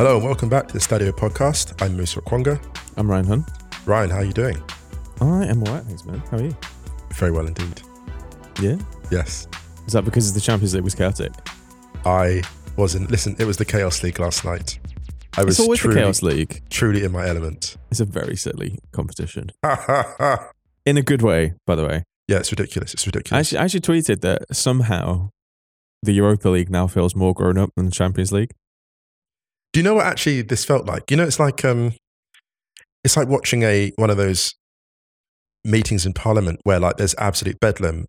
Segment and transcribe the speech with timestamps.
[0.00, 1.78] Hello and welcome back to the Stadio podcast.
[1.82, 2.58] I'm Musa Okwonga.
[2.96, 3.46] I'm Ryan Hunn.
[3.84, 4.56] Ryan, how are you doing?
[5.20, 6.20] I am alright, thanks, man.
[6.30, 6.56] How are you?
[7.12, 7.82] Very well indeed.
[8.62, 8.78] Yeah.
[9.10, 9.46] Yes.
[9.86, 11.32] Is that because the Champions League was chaotic?
[12.06, 12.40] I
[12.78, 13.10] wasn't.
[13.10, 14.78] Listen, it was the Chaos League last night.
[15.36, 16.62] I was it's always truly, the Chaos League.
[16.70, 17.76] truly in my element.
[17.90, 19.50] It's a very silly competition.
[20.86, 22.04] In a good way, by the way.
[22.26, 22.94] Yeah, it's ridiculous.
[22.94, 23.48] It's I ridiculous.
[23.48, 25.28] actually, I actually tweeted that somehow
[26.02, 28.52] the Europa League now feels more grown up than the Champions League.
[29.72, 31.10] Do you know what actually this felt like?
[31.10, 31.94] You know, it's like um,
[33.04, 34.54] it's like watching a one of those
[35.64, 38.06] meetings in Parliament where like there's absolute bedlam,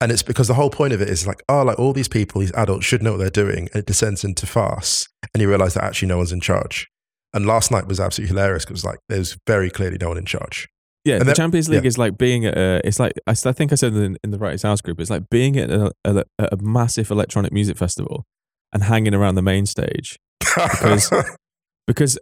[0.00, 2.40] and it's because the whole point of it is like, oh, like all these people,
[2.40, 5.74] these adults should know what they're doing, and it descends into farce, and you realise
[5.74, 6.88] that actually no one's in charge.
[7.32, 10.66] And last night was absolutely hilarious because like there's very clearly no one in charge.
[11.04, 11.88] Yeah, And the that- Champions League yeah.
[11.88, 14.38] is like being at a, it's like, I, I think I said in, in the
[14.38, 18.24] Wrighty's House group, it's like being at a, a, a massive electronic music festival
[18.72, 21.10] and hanging around the main stage Because-
[21.86, 22.16] because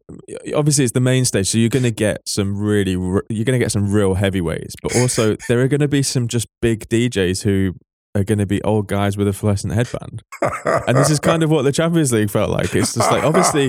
[0.54, 3.58] obviously it's the main stage, so you're going to get some really, you're going to
[3.58, 7.42] get some real heavyweights, but also there are going to be some just big DJs
[7.42, 7.74] who
[8.14, 10.22] are going to be old guys with a fluorescent headband.
[10.86, 12.74] And this is kind of what the Champions League felt like.
[12.74, 13.68] It's just like obviously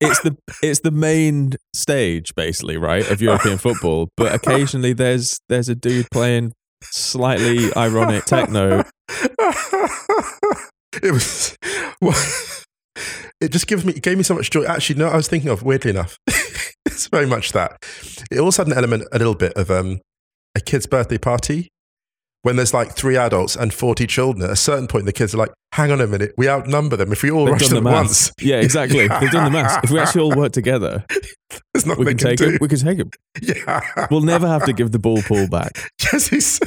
[0.00, 5.68] it's the it's the main stage basically, right, of European football, but occasionally there's there's
[5.68, 6.52] a dude playing
[6.82, 8.82] slightly ironic techno.
[11.02, 11.56] it was.
[13.40, 14.64] it just gives me it gave me so much joy.
[14.64, 16.18] Actually, no, I was thinking of weirdly enough.
[16.86, 17.76] it's very much that.
[18.30, 20.00] It also had an element, a little bit of um,
[20.54, 21.68] a kid's birthday party.
[22.42, 25.36] When there's like three adults and 40 children, at a certain point, the kids are
[25.36, 27.12] like, hang on a minute, we outnumber them.
[27.12, 29.08] If we all They've rush done the them once, Yeah, exactly.
[29.08, 29.84] They've done the maths.
[29.84, 31.04] If we actually all work together,
[31.74, 32.54] there's nothing we can can take do.
[32.54, 32.60] it.
[32.62, 33.14] We can take it.
[33.42, 34.06] Yeah.
[34.10, 35.90] We'll never have to give the ball pool back.
[36.14, 36.60] Yes,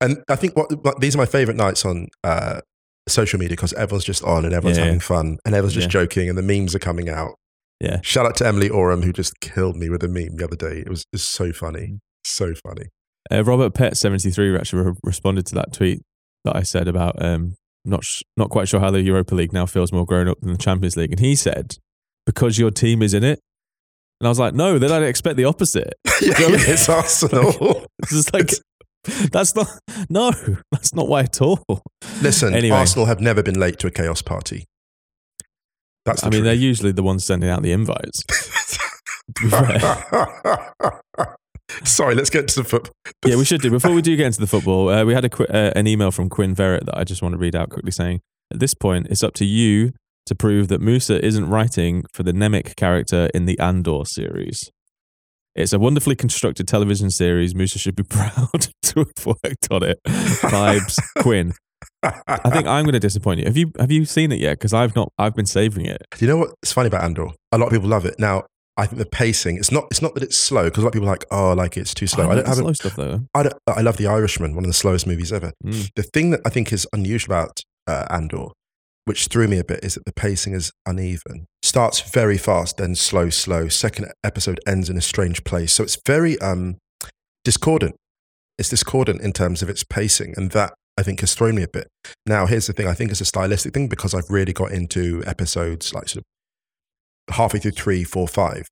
[0.00, 2.60] and I think what, what these are my favorite nights on uh,
[3.08, 4.84] social media because everyone's just on and everyone's Yeah.
[4.84, 6.00] having fun and everyone's just Yeah.
[6.00, 7.34] joking and the memes are coming out.
[7.80, 8.00] Yeah.
[8.02, 10.78] Shout out to Emily Oram who just killed me with a meme the other day.
[10.80, 11.56] It was, it was so Mm.
[11.56, 12.86] funny, so funny.
[13.30, 16.00] Uh, Robert Pett seventy three actually re- responded to that tweet
[16.44, 19.66] that I said about um, not sh- not quite sure how the Europa League now
[19.66, 21.76] feels more grown up than the Champions League, and he said
[22.26, 23.40] because your team is in it,
[24.20, 25.94] and I was like, no, then I'd expect the opposite.
[26.22, 26.60] yeah, you know I mean?
[26.68, 27.86] it's Arsenal.
[28.00, 28.50] It's just like
[29.32, 29.66] that's not
[30.08, 30.32] no,
[30.72, 31.62] that's not why at all.
[32.22, 32.76] Listen, Anyway.
[32.76, 34.64] Arsenal have never been late to a chaos party.
[36.04, 36.44] That's the I mean, truth.
[36.44, 38.22] they're usually the ones sending out the invites.
[39.36, 41.02] to be fair.
[41.84, 42.92] Sorry, let's get to the football.
[43.26, 43.70] yeah, we should do.
[43.70, 46.10] Before we do get into the football, uh, we had a qu- uh, an email
[46.10, 48.20] from Quinn Verrett that I just want to read out quickly saying,
[48.52, 49.92] at this point, it's up to you
[50.26, 54.70] to prove that Musa isn't writing for the Nemik character in the Andor series.
[55.54, 57.54] It's a wonderfully constructed television series.
[57.54, 60.00] Musa should be proud to have worked on it.
[60.06, 61.54] Vibes Quinn.
[62.02, 63.46] I think I'm going to disappoint you.
[63.46, 64.54] Have you have you seen it yet?
[64.58, 65.12] Because I've not.
[65.18, 66.02] I've been saving it.
[66.16, 67.28] Do you know what's funny about Andor?
[67.52, 68.16] A lot of people love it.
[68.18, 68.44] Now,
[68.76, 69.56] I think the pacing.
[69.56, 69.84] It's not.
[69.90, 71.94] It's not that it's slow because a lot of people are like, oh, like it's
[71.94, 72.28] too slow.
[72.28, 72.56] I, I don't have.
[72.56, 73.20] slow stuff though.
[73.34, 73.54] I don't.
[73.68, 75.52] I love The Irishman, one of the slowest movies ever.
[75.64, 75.90] Mm.
[75.94, 78.48] The thing that I think is unusual about uh, Andor,
[79.04, 81.46] which threw me a bit, is that the pacing is uneven.
[81.62, 83.68] Starts very fast, then slow, slow.
[83.68, 85.72] Second episode ends in a strange place.
[85.72, 86.76] So it's very um,
[87.44, 87.96] discordant.
[88.58, 91.68] It's discordant in terms of its pacing, and that I think has thrown me a
[91.68, 91.88] bit.
[92.26, 95.22] Now, here's the thing: I think it's a stylistic thing because I've really got into
[95.26, 96.24] episodes like sort
[97.28, 98.66] of halfway through three, four, five.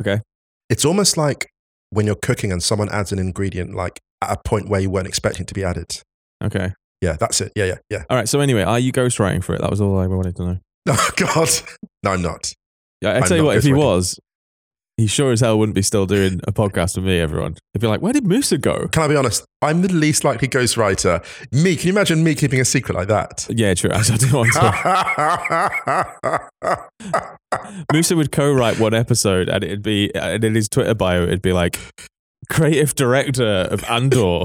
[0.00, 0.20] Okay.
[0.68, 1.48] It's almost like
[1.90, 5.06] when you're cooking and someone adds an ingredient like at a point where you weren't
[5.06, 6.00] expecting it to be added.
[6.42, 6.72] Okay.
[7.02, 7.52] Yeah, that's it.
[7.56, 8.04] Yeah, yeah, yeah.
[8.08, 8.28] All right.
[8.28, 9.60] So anyway, are you ghostwriting for it?
[9.60, 10.58] That was all I wanted to know.
[10.88, 11.48] Oh God,
[12.02, 12.52] no, I'm not.
[13.02, 14.18] Yeah, I I'm tell you what, if he was,
[14.96, 17.20] he sure as hell wouldn't be still doing a podcast with me.
[17.20, 19.44] Everyone, he'd be like, "Where did Musa go?" Can I be honest?
[19.62, 21.24] I'm the least likely ghostwriter.
[21.52, 23.46] Me, can you imagine me keeping a secret like that?
[23.48, 23.90] Yeah, true.
[23.94, 24.52] I don't want
[26.62, 27.88] to.
[27.92, 31.52] Musa would co-write one episode, and it'd be, and in his Twitter bio, it'd be
[31.52, 31.78] like,
[32.50, 34.44] "Creative director of Andor."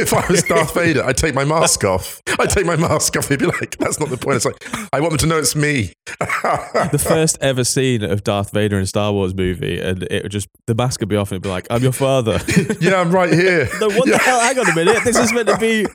[0.02, 2.20] if I was Darth Vader, I'd take my mask off.
[2.38, 3.28] I'd take my mask off.
[3.30, 4.56] He'd be like, "That's not the point." It's like,
[4.92, 5.92] I want them to know it's me.
[6.18, 10.32] the first ever scene of Darth Vader in a Star Wars movie, and it would
[10.32, 12.38] just the mask would be off, and it'd be like, "I'm your father."
[12.80, 13.68] yeah, I'm right here.
[13.80, 14.16] no, what Yeah.
[14.16, 14.40] the hell?
[14.40, 15.02] Hang on a minute.
[15.04, 15.86] This is meant to be.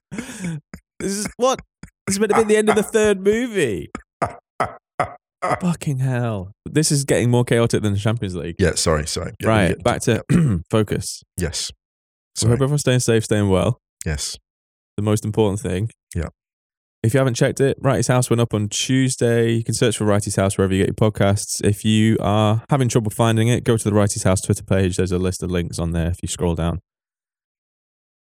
[0.99, 1.59] This is what.
[2.07, 3.89] This is meant to be the end of the third movie.
[5.61, 6.51] Fucking hell!
[6.65, 8.55] This is getting more chaotic than the Champions League.
[8.57, 9.33] Yeah, sorry, sorry.
[9.39, 10.23] Yeah, right, back to
[10.71, 11.21] focus.
[11.37, 11.71] Yes.
[12.35, 13.79] So hope everyone's staying safe, staying well.
[14.05, 14.37] Yes.
[14.97, 15.89] The most important thing.
[16.15, 16.29] Yeah.
[17.03, 19.51] If you haven't checked it, Wrighty's House went up on Tuesday.
[19.51, 21.63] You can search for Wrighty's House wherever you get your podcasts.
[21.63, 24.97] If you are having trouble finding it, go to the Wrighty's House Twitter page.
[24.97, 26.79] There's a list of links on there if you scroll down.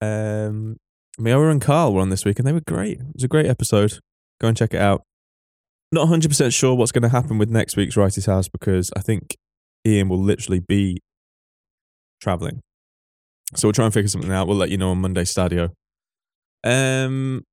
[0.00, 0.76] Um,
[1.20, 2.98] Miora and Carl were on this week and they were great.
[3.00, 3.98] It was a great episode.
[4.40, 5.02] Go and check it out.
[5.92, 9.36] Not 100% sure what's going to happen with next week's Wrighty's House because I think
[9.86, 10.98] Ian will literally be
[12.20, 12.62] traveling.
[13.54, 14.48] So we'll try and figure something out.
[14.48, 15.70] We'll let you know on Monday Stadio.
[16.64, 17.44] Um,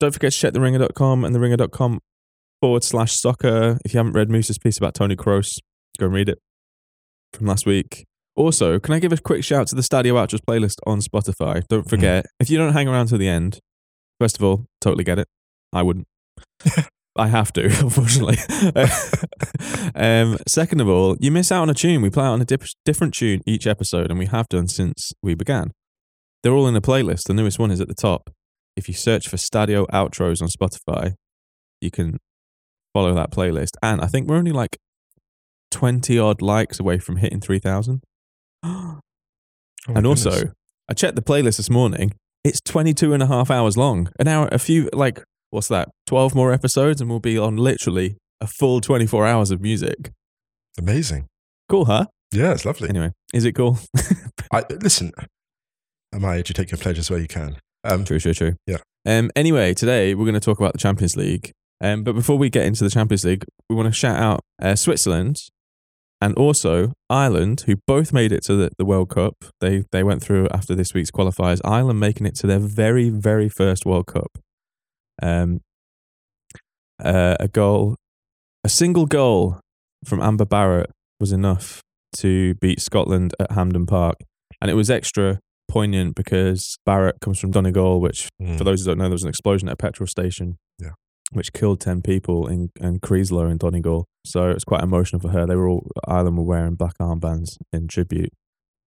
[0.00, 2.00] don't forget to check the theringer.com and the theringer.com
[2.60, 3.78] forward slash soccer.
[3.84, 5.58] If you haven't read Moose's piece about Toni Kroos,
[5.98, 6.38] go and read it
[7.32, 8.04] from last week.
[8.36, 11.66] Also, can I give a quick shout to the Stadio Outros playlist on Spotify?
[11.68, 13.58] Don't forget, if you don't hang around to the end,
[14.20, 15.26] first of all, totally get it.
[15.72, 16.06] I wouldn't.
[17.16, 18.36] I have to, unfortunately.
[19.94, 22.02] um, second of all, you miss out on a tune.
[22.02, 25.12] We play out on a dip- different tune each episode, and we have done since
[25.22, 25.72] we began.
[26.42, 27.24] They're all in a playlist.
[27.26, 28.30] The newest one is at the top.
[28.76, 31.14] If you search for Stadio Outros on Spotify,
[31.80, 32.18] you can
[32.92, 33.72] follow that playlist.
[33.82, 34.78] And I think we're only like
[35.70, 38.02] 20 odd likes away from hitting 3,000.
[39.88, 40.54] Oh and also, goodness.
[40.90, 42.12] I checked the playlist this morning.
[42.44, 44.10] It's 22 and a half hours long.
[44.18, 45.88] An hour, a few, like, what's that?
[46.08, 50.12] 12 more episodes, and we'll be on literally a full 24 hours of music.
[50.78, 51.26] amazing.
[51.68, 52.06] Cool, huh?
[52.32, 52.88] Yeah, it's lovely.
[52.88, 53.78] Anyway, is it cool?
[54.52, 55.12] I, listen,
[56.12, 57.56] at my age, you take your pleasures where you can.
[57.84, 58.54] Um, True, true, true.
[58.66, 58.78] Yeah.
[59.06, 59.30] Um.
[59.36, 61.52] Anyway, today we're going to talk about the Champions League.
[61.80, 62.02] Um.
[62.04, 65.36] But before we get into the Champions League, we want to shout out uh, Switzerland
[66.20, 69.36] and also Ireland, who both made it to the, the World Cup.
[69.60, 71.60] They they went through after this week's qualifiers.
[71.64, 74.38] Ireland making it to their very very first World Cup.
[75.22, 75.60] Um.
[77.02, 77.94] Uh, a goal,
[78.64, 79.60] a single goal
[80.04, 81.80] from Amber Barrett was enough
[82.18, 84.16] to beat Scotland at Hampden Park,
[84.60, 85.38] and it was extra
[85.68, 89.22] poignant because Barrett comes from Donegal, which, mm, for those who don't know, there was
[89.24, 90.92] an explosion at a petrol station, Yeah.
[91.32, 94.06] which killed ten people in in Creeslough in Donegal.
[94.24, 95.46] So it's quite emotional for her.
[95.46, 98.30] They were all Ireland were wearing black armbands in tribute,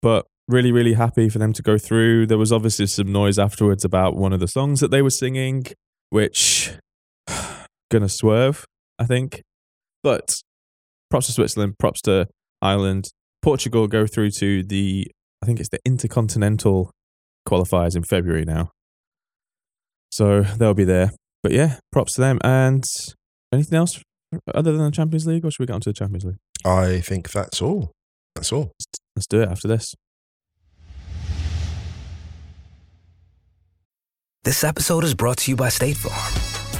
[0.01, 2.25] but really, really happy for them to go through.
[2.27, 5.65] There was obviously some noise afterwards about one of the songs that they were singing,
[6.09, 6.71] which
[7.91, 8.65] gonna swerve,
[8.99, 9.43] I think.
[10.03, 10.33] But
[11.09, 12.27] props to Switzerland, props to
[12.61, 13.05] Ireland.
[13.41, 15.07] Portugal go through to the,
[15.41, 16.91] I think it's the Intercontinental
[17.47, 18.71] qualifiers in February now.
[20.11, 21.11] So they'll be there.
[21.43, 22.39] But yeah, props to them.
[22.43, 22.83] And
[23.51, 24.01] anything else
[24.53, 26.37] other than the Champions League, or should we get on to the Champions League?
[26.65, 27.91] I think that's all.
[28.35, 28.71] That's all.
[29.15, 29.95] Let's do it after this.
[34.43, 36.50] This episode is brought to you by State Farm.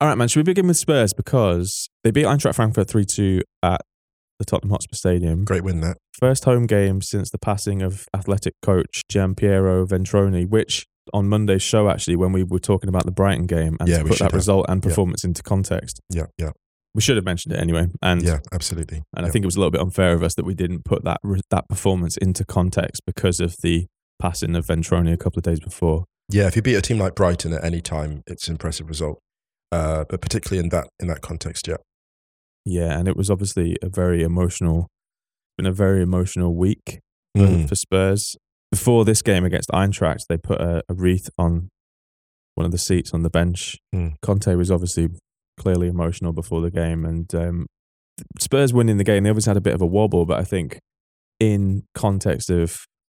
[0.00, 0.28] All right, man.
[0.28, 3.80] Should we begin with Spurs because they beat Eintracht Frankfurt three two at
[4.38, 5.44] the Tottenham Hotspur Stadium.
[5.44, 5.96] Great win that.
[6.12, 11.88] First home game since the passing of athletic coach Giampiero Ventrone, which on Monday's show,
[11.88, 14.34] actually, when we were talking about the Brighton game and Yeah, to put that have.
[14.34, 14.88] result and Yeah.
[14.88, 16.50] performance into context, Yeah, yeah,
[16.94, 17.88] we should have mentioned it anyway.
[18.02, 19.02] And yeah, absolutely.
[19.16, 21.02] and I think it was a little bit unfair of us that we didn't put
[21.04, 21.18] that
[21.50, 23.86] that performance into context because of the
[24.20, 26.04] passing of Ventrone a couple of days before.
[26.28, 29.18] Yeah, if you beat a team like Brighton at any time, it's an impressive result.
[29.70, 31.76] Uh, but particularly in that in that context, yeah.
[32.64, 34.88] Yeah, and it was obviously a very emotional,
[35.56, 37.00] been a very emotional week
[37.36, 37.68] for, Mm.
[37.68, 38.36] for Spurs.
[38.70, 41.68] Before this game against Eintracht, they put a, a wreath on
[42.54, 43.76] one of the seats on the bench.
[43.94, 44.14] Mm.
[44.20, 45.08] Conte was obviously
[45.58, 47.66] clearly emotional before the game, and um,
[48.40, 50.78] Spurs winning the game, they obviously had a bit of a wobble, but I think
[51.40, 52.76] in context of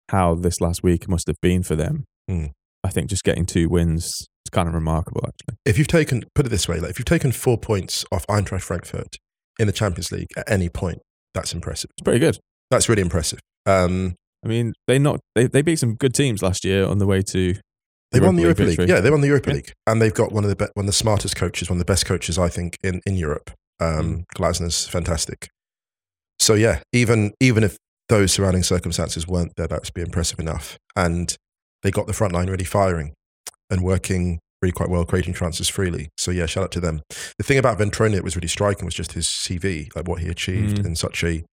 [0.09, 2.51] how this last week must have been for them, Mm.
[2.83, 5.57] I think just getting two wins is kind of remarkable, actually.
[5.65, 8.61] If you've taken, put it this way, like if you've taken four points off Eintracht
[8.61, 9.17] Frankfurt
[9.59, 10.99] in the Champions League at any point,
[11.33, 11.89] that's impressive.
[11.97, 12.39] It's pretty good.
[12.71, 13.39] That's really impressive.
[13.65, 17.05] Um, I mean, they not they, they beat some good teams last year on the
[17.05, 17.55] way to
[18.11, 18.89] they won the Europa Europa League League.
[18.89, 19.55] Yeah, they won the Europa Yeah.
[19.55, 21.85] League, and they've got one of the be- one of the smartest coaches, one of
[21.85, 23.51] the best coaches I think in in Europe.
[23.79, 25.49] Um, Glasner's fantastic.
[26.39, 27.77] So yeah, even even if
[28.07, 30.77] those surrounding circumstances weren't there, that would be impressive enough.
[30.95, 31.35] And
[31.83, 33.13] they got the front line really firing
[33.69, 36.09] and working really quite well, creating chances freely.
[36.17, 37.01] So yeah, shout out to them.
[37.37, 40.27] The thing about Ventrone that was really striking was just his CV, like what he
[40.27, 40.85] achieved Mm.
[40.87, 41.43] in such a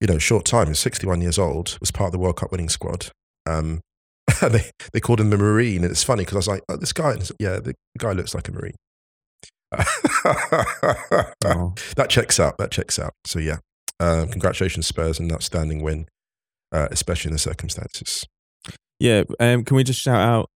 [0.00, 0.68] you know short time.
[0.68, 3.08] He's 61 years old, was part of the World Cup winning squad.
[3.46, 3.80] Um,
[4.40, 6.92] they they called him the Marine, and it's funny because I was like, oh, this
[6.94, 8.74] guy, yeah, the guy looks like a Marine.
[11.44, 12.56] oh, that checks out.
[12.58, 13.12] That checks out.
[13.26, 13.58] So yeah,
[14.00, 16.06] um, congratulations Spurs, an outstanding win,
[16.72, 18.24] uh, especially in the circumstances.
[19.00, 20.48] Yeah, um, can we just shout out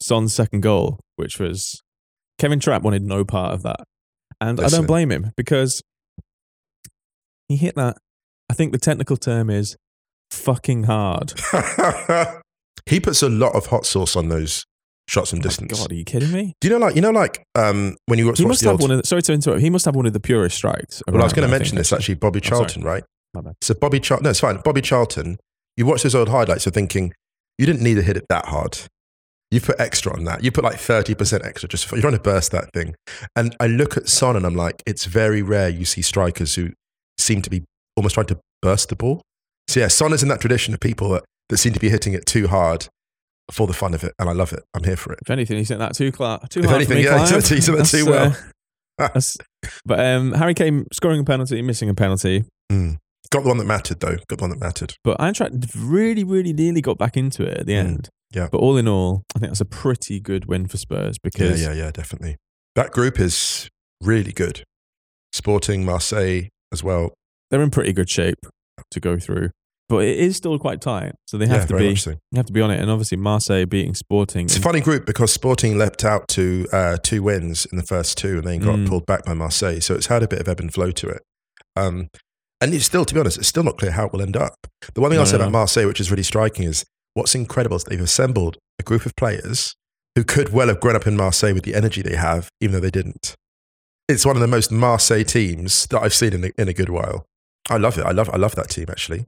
[0.00, 1.82] Son's second goal, which was
[2.38, 3.80] Kevin Trapp wanted no part of that,
[4.40, 5.82] and I don't blame him because
[7.48, 7.96] he hit that.
[8.50, 9.76] I think the technical term is
[10.30, 11.32] fucking hard.
[12.86, 14.64] he puts a lot of hot sauce on those
[15.08, 15.78] shots from Oh distance.
[15.78, 16.54] God, are you kidding me?
[16.60, 18.74] Do you know, like you know, like um, when you watch, He must the have
[18.74, 19.02] old, one of.
[19.02, 19.60] The, sorry to interrupt.
[19.60, 21.02] He must have one of the purest strikes.
[21.06, 22.14] Well, I was going to mention this actually.
[22.14, 22.48] Bobby Oh.
[22.48, 23.04] Charlton, right?
[23.62, 24.60] So Bobby Charlton, no, it's fine.
[24.64, 25.38] Bobby Charlton.
[25.76, 27.12] You watch those old highlights, you're thinking
[27.56, 28.78] you didn't need to hit it that hard.
[29.50, 30.44] You put extra on that.
[30.44, 32.94] You put like thirty percent extra just for you're trying to burst that thing.
[33.34, 36.70] And I look at Son and I'm like, it's very rare you see strikers who
[37.16, 37.64] seem to be
[37.96, 39.22] almost trying to burst the ball.
[39.68, 42.12] So yeah, Son is in that tradition of people that, that seem to be hitting
[42.12, 42.88] it too hard
[43.50, 44.62] for the fun of it, and I love it.
[44.74, 45.18] I'm here for it.
[45.22, 47.30] If anything, he sent that too cla- too If hard anything, for me, yeah, he
[47.30, 47.44] Clive.
[47.46, 48.36] sent- he sent that too well.
[48.98, 49.20] uh,
[49.86, 52.44] but um, Harry Kane scoring a penalty, missing a penalty.
[52.70, 52.98] Mm.
[53.30, 54.16] Got the one that mattered though.
[54.28, 54.94] Got the one that mattered.
[55.04, 58.08] But Eintracht really, really nearly got back into it at the Mm, end.
[58.32, 58.48] Yeah.
[58.50, 61.72] But all in all, I think that's a pretty good win for Spurs because yeah,
[61.72, 62.36] yeah, definitely.
[62.74, 63.68] That group is
[64.02, 64.62] really good.
[65.32, 67.14] Sporting Marseille as well.
[67.50, 68.38] they're in pretty good shape
[68.90, 69.50] to go through.
[69.88, 72.10] But it is still quite tight, so they have yeah, to be so.
[72.10, 72.78] you have to be on it.
[72.78, 74.44] And obviously, Marseille beating Sporting.
[74.44, 78.18] It's a funny group because Sporting leapt out to uh, two wins in the first
[78.18, 78.86] two and then got Mm.
[78.88, 79.80] pulled back by Marseille.
[79.80, 81.22] So it's had a bit of ebb and flow to it.
[81.74, 82.08] Um,
[82.60, 84.52] and it's still, to be honest, it's still not clear how it will end up.
[84.94, 85.52] The one thing I'll say no, about.
[85.52, 86.84] Marseille, which is really striking, is
[87.18, 89.74] what's incredible is they've assembled a group of players
[90.14, 92.80] who could well have grown up in Marseille with the energy they have, even though
[92.80, 93.34] they didn't.
[94.08, 96.88] It's one of the most Marseille teams that I've seen in a, in a good
[96.88, 97.26] while.
[97.68, 98.04] I love it.
[98.06, 99.26] I love, I love that team actually.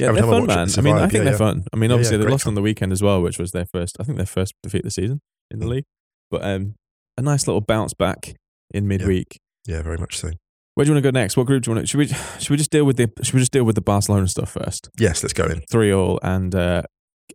[0.00, 0.58] yeah, every they're fun, it, man.
[0.66, 1.38] it's I mean, I think Yeah, they're yeah.
[1.38, 1.64] fun.
[1.72, 2.50] I mean, obviously yeah, they lost fun.
[2.50, 3.96] on the weekend as well, which was their first.
[4.00, 5.70] I think their first defeat of the season in the Mm.
[5.70, 5.84] league.
[6.30, 6.74] But um,
[7.16, 8.34] a nice little bounce back
[8.74, 9.38] in midweek.
[9.66, 10.30] Yeah, very much so.
[10.74, 11.36] Where do you want to go next?
[11.36, 11.90] What group do you want to?
[11.90, 12.06] Should we
[12.40, 14.88] should we just deal with the should we just deal with the Barcelona stuff first?
[14.98, 15.60] Yes, let's go in.
[15.70, 16.82] Three all and uh,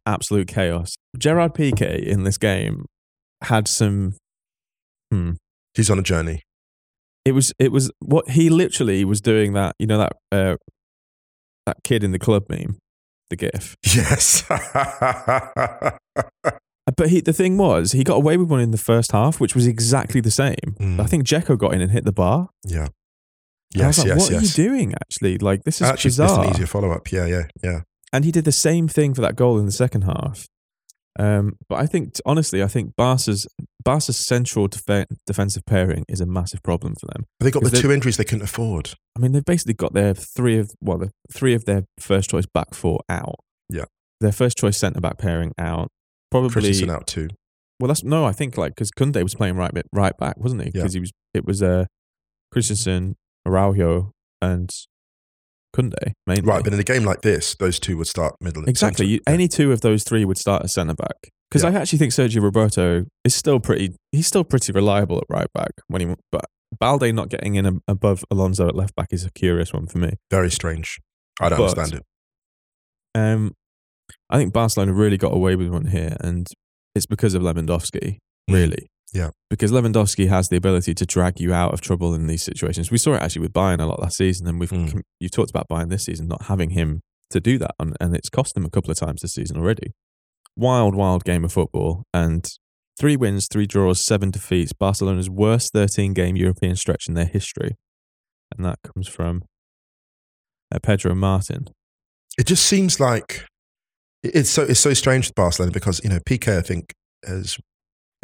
[0.05, 0.95] absolute chaos.
[1.17, 2.85] Gerard Piqué in this game
[3.43, 4.15] had some.
[5.11, 5.31] Hmm.
[5.73, 6.41] He's on a journey.
[7.25, 10.55] It was it was what he literally was doing that you know that uh,
[11.65, 12.77] that kid in the club meme,
[13.29, 13.75] the GIF.
[13.83, 14.43] Yes.
[16.95, 19.55] But he the thing was he got away with one in the first half, which
[19.55, 20.75] was exactly the same.
[20.79, 20.99] Mm.
[20.99, 22.49] I think Dzeko got in and hit the bar.
[22.63, 22.87] yeah.
[23.73, 24.41] And I was Yes, like, yes, what yes.
[24.41, 24.93] are you doing?
[24.93, 26.43] Actually, like this is Actually, it's bizarre.
[26.45, 27.11] an easier follow up.
[27.11, 27.79] Yeah, yeah, yeah.
[28.15, 30.47] And he did the same thing for that goal in the second half.
[31.19, 33.45] Um, but I think, honestly, I think Barca's
[33.83, 37.25] Barca's central def- defensive pairing is a massive problem for them.
[37.39, 38.91] But they got the two injuries they couldn't afford.
[39.17, 42.45] I mean, they've basically got their three of well, the three of their first choice
[42.45, 43.35] back four out.
[43.69, 43.85] Yeah.
[44.21, 45.89] their first choice centre back pairing out.
[46.31, 47.27] probably Christensen out too.
[47.81, 47.89] well.
[47.89, 50.67] That's no, I think like because Koundé was playing right bit- right back, wasn't he?
[50.67, 50.83] Yeah.
[50.83, 51.85] Because he was it was uh
[52.53, 54.69] Christensen, Araujo, and
[55.75, 56.41] Koundé mainly.
[56.43, 58.63] Right, but in a game like this, those two would start middle.
[58.65, 59.05] Exactly.
[59.07, 59.19] You.
[59.27, 61.29] Any two of those three would start a centre back.
[61.49, 61.69] Because Yeah.
[61.69, 63.95] I actually think Sergi Roberto is still pretty.
[64.11, 66.15] He's still pretty reliable at right back when he.
[66.31, 66.45] But
[66.79, 70.13] Balde not getting in above Alonso at left back is a curious one for me.
[70.31, 70.99] Very strange.
[71.39, 73.19] I don't But- understand it.
[73.19, 73.53] Um,
[74.29, 76.47] I think Barcelona really got away with one here, and
[76.95, 78.17] it's because of Lewandowski.
[78.49, 79.29] Really, Yeah.
[79.49, 82.91] Because Lewandowski has the ability to drag you out of trouble in these situations.
[82.91, 85.01] We saw it actually with Bayern a lot last season, and we've Mm.
[85.21, 88.29] you've talked about Bayern this season not having him to do that, and, and it's
[88.29, 89.93] cost them a couple of times this season already.
[90.57, 92.45] Wild, wild game of football, and
[92.99, 94.73] three wins, three draws, seven defeats.
[94.73, 97.75] Barcelona's worst 13 game European stretch in their history,
[98.55, 99.43] and that comes from
[100.73, 101.69] uh, Pedro Martin.
[102.37, 103.45] It just seems like
[104.23, 106.91] it's so it's so strange with Barcelona because you know PK I think
[107.25, 107.57] has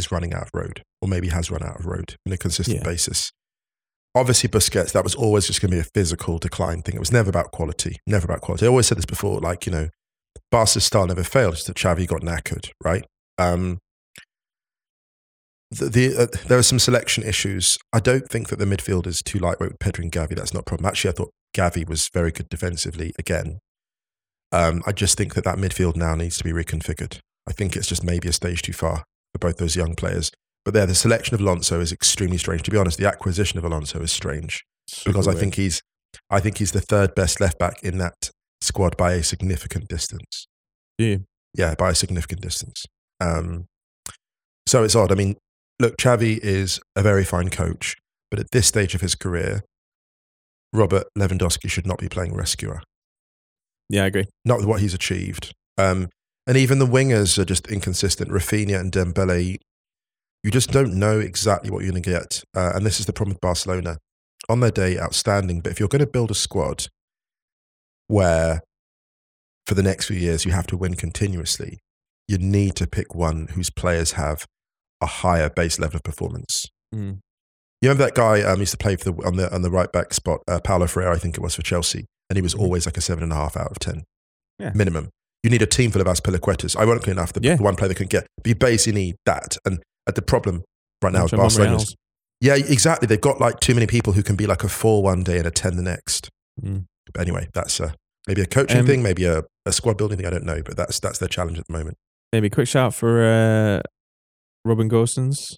[0.01, 2.77] is running out of road or maybe has run out of road on a consistent
[2.79, 2.83] Yeah.
[2.83, 3.31] basis.
[4.13, 6.95] Obviously, Busquets that was always just going to be a physical decline thing.
[6.95, 7.97] It was never about quality.
[8.05, 8.65] Never about quality.
[8.65, 9.39] I always said this before.
[9.39, 9.87] Like you know,
[10.51, 11.53] Barca's style never failed.
[11.53, 13.05] It's that Xavi got knackered, right?
[13.37, 13.79] Um,
[15.71, 17.77] the, the uh, there are some selection issues.
[17.93, 20.35] I don't think that the midfield is too lightweight with Pedri and Gavi.
[20.35, 20.87] That's not a problem.
[20.87, 23.59] Actually, I thought Gavi was very good defensively again.
[24.51, 27.19] Um, I just think that that midfield now needs to be reconfigured.
[27.47, 30.31] I think it's just maybe a stage too far for both those young players.
[30.63, 32.63] But there, the selection of Alonso is extremely strange.
[32.63, 34.63] To be honest, the acquisition of Alonso is strange
[35.05, 35.81] because I think he's,
[36.29, 38.29] I think he's the third best left back in that
[38.61, 40.47] squad by a significant distance.
[40.97, 41.17] Yeah.
[41.57, 42.85] Yeah, by a significant distance.
[43.19, 43.65] Um,
[44.67, 45.11] so it's odd.
[45.11, 45.35] I mean,
[45.79, 47.95] look, Xavi is a very fine coach,
[48.29, 49.63] but at this stage of his career,
[50.73, 52.81] Robert Lewandowski should not be playing rescuer
[53.89, 54.25] Yeah, I agree.
[54.45, 55.53] not with what he's achieved.
[55.77, 56.07] Um,
[56.47, 58.29] and even the wingers are just inconsistent.
[58.31, 59.57] Raphinha and Dembele,
[60.43, 62.43] you just don't know exactly what you're going to get.
[62.55, 63.97] Uh, and this is the problem with Barcelona.
[64.49, 65.61] On their day, outstanding.
[65.61, 66.87] But if you're going to build a squad
[68.07, 68.61] where
[69.67, 71.79] for the next few years you have to win continuously,
[72.27, 74.45] you need to pick one whose players have
[74.99, 76.65] a higher base level of performance.
[76.93, 77.19] Mm.
[77.81, 79.91] You remember that guy um, used to play for the, on the on the right
[79.91, 82.59] back spot, uh, Paulo Ferreira, I think it was for Chelsea, and he was Mhm.
[82.59, 84.03] always like a seven and a half out of ten,
[84.59, 84.71] Yeah.
[84.75, 85.09] minimum.
[85.43, 86.75] You need a team full of Azpilicuetas.
[86.77, 87.55] Ironically enough, the, Yeah.
[87.55, 89.57] the one player they can get, but you basically need that.
[89.65, 90.63] And at the problem
[91.01, 91.79] right now with Nacho Barcelona,
[92.41, 93.07] yeah, exactly.
[93.07, 95.47] They've got like too many people who can be like a four one day and
[95.47, 96.29] a ten the next.
[96.61, 96.85] Mm.
[97.13, 97.91] But anyway, that's uh,
[98.27, 100.27] maybe a coaching Um, thing, maybe a, a squad building thing.
[100.27, 101.97] I don't know, but that's that's their challenge at the moment.
[102.31, 103.81] Maybe a quick shout for uh,
[104.63, 105.55] Robin Gosens,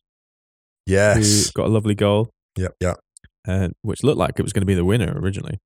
[0.85, 1.45] Yes.
[1.47, 2.73] who got a lovely goal, Yep.
[2.79, 2.93] Yeah.
[3.47, 5.59] uh, which looked like it was going to be the winner originally,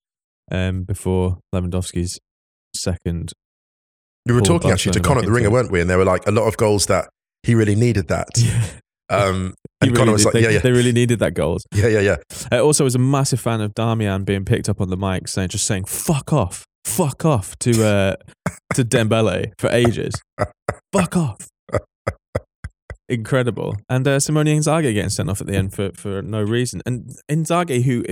[0.51, 2.19] um, before Lewandowski's
[2.75, 3.31] second.
[4.27, 5.81] We were talking actually to Connor at the ringer, weren't we?
[5.81, 7.09] And there were like a lot of goals that
[7.43, 8.27] he really needed that.
[9.09, 11.65] Um, and really Connor was did- like, they, yeah, yeah, they really needed that goals.
[11.73, 12.15] yeah, yeah, yeah.
[12.51, 15.47] I also was a massive fan of Darmian being picked up on the mic saying
[15.47, 18.15] just saying "fuck off, fuck off" to uh,
[18.73, 20.13] to Dembele for ages.
[20.91, 21.47] fuck off.
[23.09, 26.81] Incredible, and uh, Simone Inzaghi getting sent off at the end for, for no reason,
[26.85, 28.03] and Inzaghi, who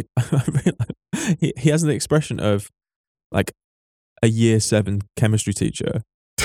[1.41, 2.69] he, he has an expression of
[3.33, 3.51] like
[4.25, 6.01] a year seven chemistry teacher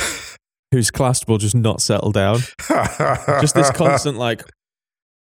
[0.70, 2.40] whose class will just not settle down,
[3.40, 4.42] just this constant like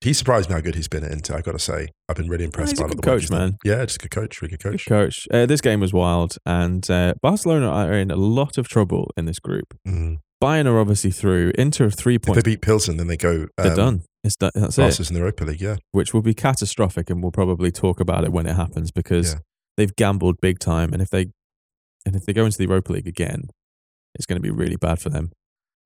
[0.00, 1.36] he surprised me how good he's been at Inter.
[1.36, 3.56] I got to say, I've been really impressed he's by a good the coach, man.
[3.64, 4.86] Yeah, just a good coach, really good Good coach.
[4.86, 5.28] coach.
[5.30, 9.26] Uh, this game was wild, and uh, Barcelona are in a lot of trouble in
[9.26, 9.74] this group.
[9.86, 10.18] Mm.
[10.42, 11.52] Bayern are obviously through.
[11.56, 13.46] Inter of three If they beat Pilsen, then they go.
[13.56, 14.02] They're um, done.
[14.24, 14.50] It's done.
[14.54, 15.08] That's it.
[15.08, 15.60] In the Europa League.
[15.60, 19.34] Yeah, Which will be catastrophic, and we'll probably talk about it when it happens because
[19.34, 19.38] Yeah.
[19.76, 20.92] They've gambled big time.
[20.92, 21.26] And if they
[22.06, 23.48] and if they go into the Europa League again,
[24.14, 25.30] it's going to be really bad for them.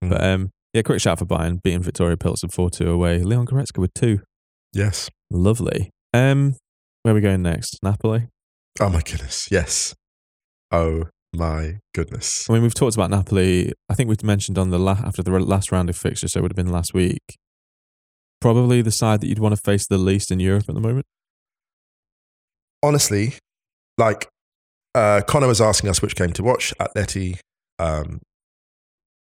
[0.05, 0.11] Mm.
[0.11, 3.19] But um, yeah, quick shout for Bayern beating Viktoria Pilsen four two away.
[3.23, 4.21] Leon Goretzka with two.
[4.73, 5.09] yes.
[5.31, 5.91] Lovely.
[6.15, 6.57] Um,
[7.03, 7.79] where are we going next?
[7.83, 8.29] Napoli.
[8.81, 9.49] Oh my goodness.
[9.51, 9.95] Yes.
[10.73, 12.49] Oh my goodness.
[12.49, 13.73] I mean, we've talked about Napoli.
[13.91, 16.43] I think we've mentioned on the la- after the last round of fixtures, so it
[16.43, 17.21] would have been last week.
[18.41, 21.05] Probably the side that you'd want to face the least in Europe at the moment.
[22.83, 23.35] honestly,
[23.99, 24.29] like
[24.95, 27.39] uh, Connor was asking us which game to watch: Atleti,
[27.79, 28.21] um,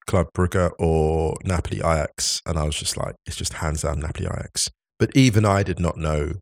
[0.06, 4.26] Club Brugge, or Napoli Ajax, and I was just like, it's just hands down Napoli
[4.26, 4.70] Ajax.
[4.98, 6.34] But even I did not know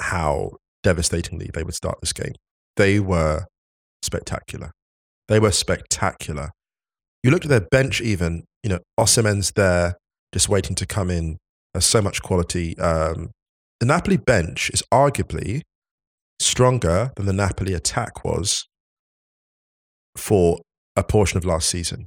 [0.00, 2.34] how devastatingly they would start this game.
[2.76, 3.46] They were
[4.02, 4.72] spectacular.
[5.28, 6.50] They were spectacular.
[7.22, 9.94] You looked at their bench, even you know, Osimhen's there,
[10.32, 11.38] just waiting to come in.
[11.72, 12.78] There's so much quality.
[12.78, 13.30] Um,
[13.80, 15.62] the Napoli bench is arguably
[16.40, 18.66] stronger than the Napoli attack was
[20.16, 20.60] for
[20.96, 22.06] a portion of last season.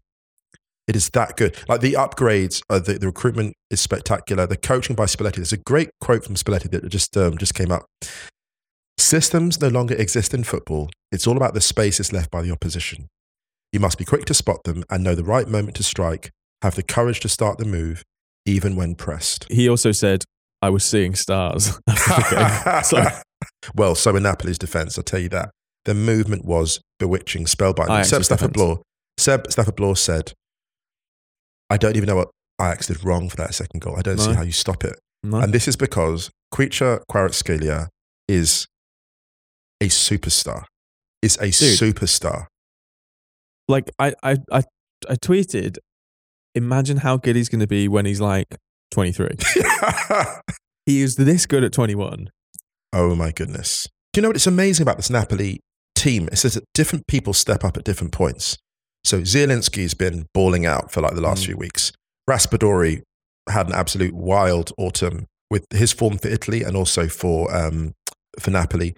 [0.87, 1.57] It is that good.
[1.67, 4.47] Like the upgrades, uh, the, the recruitment is spectacular.
[4.47, 5.35] The coaching by Spalletti.
[5.35, 7.85] There's a great quote from Spalletti that just um, just came up.
[8.97, 10.89] Systems no longer exist in football.
[11.11, 13.07] It's all about the spaces left by the opposition.
[13.73, 16.31] You must be quick to spot them and know the right moment to strike.
[16.61, 18.03] Have the courage to start the move,
[18.45, 19.45] even when pressed.
[19.51, 20.23] He also said,
[20.61, 22.83] "I was seeing stars." after the game.
[23.13, 23.21] so
[23.75, 25.51] well, so in Napoli's defence, I'll tell you that
[25.85, 28.05] the movement was bewitching, spellbinding.
[28.05, 28.53] Seb Stafford.
[28.53, 28.81] Bloor,
[29.17, 30.33] Seb Stafford Bloor said,
[31.69, 32.29] "I don't even know what
[32.61, 33.95] Ajax did wrong for that second goal.
[33.97, 35.39] I don't see how you stop it." no.
[35.39, 37.87] And this is because Khvicha Kvaratskhelia
[38.27, 38.67] is
[39.81, 40.65] a superstar.
[41.21, 41.95] Is a Dude.
[41.95, 42.45] superstar.
[43.67, 44.63] like I, I, I,
[45.09, 45.77] I tweeted,
[46.53, 48.55] imagine how good he's going to be when he's like
[48.91, 49.29] 23.
[50.85, 52.29] he is this good at 21.
[52.93, 53.87] Oh my goodness.
[54.13, 54.35] Do you know what?
[54.35, 55.59] It's amazing about this Napoli
[55.95, 56.27] team.
[56.31, 58.57] It says that different people step up at different points.
[59.03, 61.45] So Zielinski's been balling out for like the last Mm.
[61.47, 61.91] few weeks.
[62.29, 63.01] Raspadori
[63.49, 67.93] had an absolute wild autumn with his form for Italy and also for um,
[68.39, 68.95] for Napoli.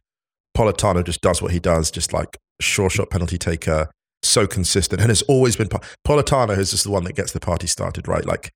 [0.58, 3.90] Politano just does what he does, just like sure shot penalty taker,
[4.24, 5.70] so consistent, and has always been.
[6.08, 8.26] Politano is just the one that gets the party started, right?
[8.26, 8.50] Like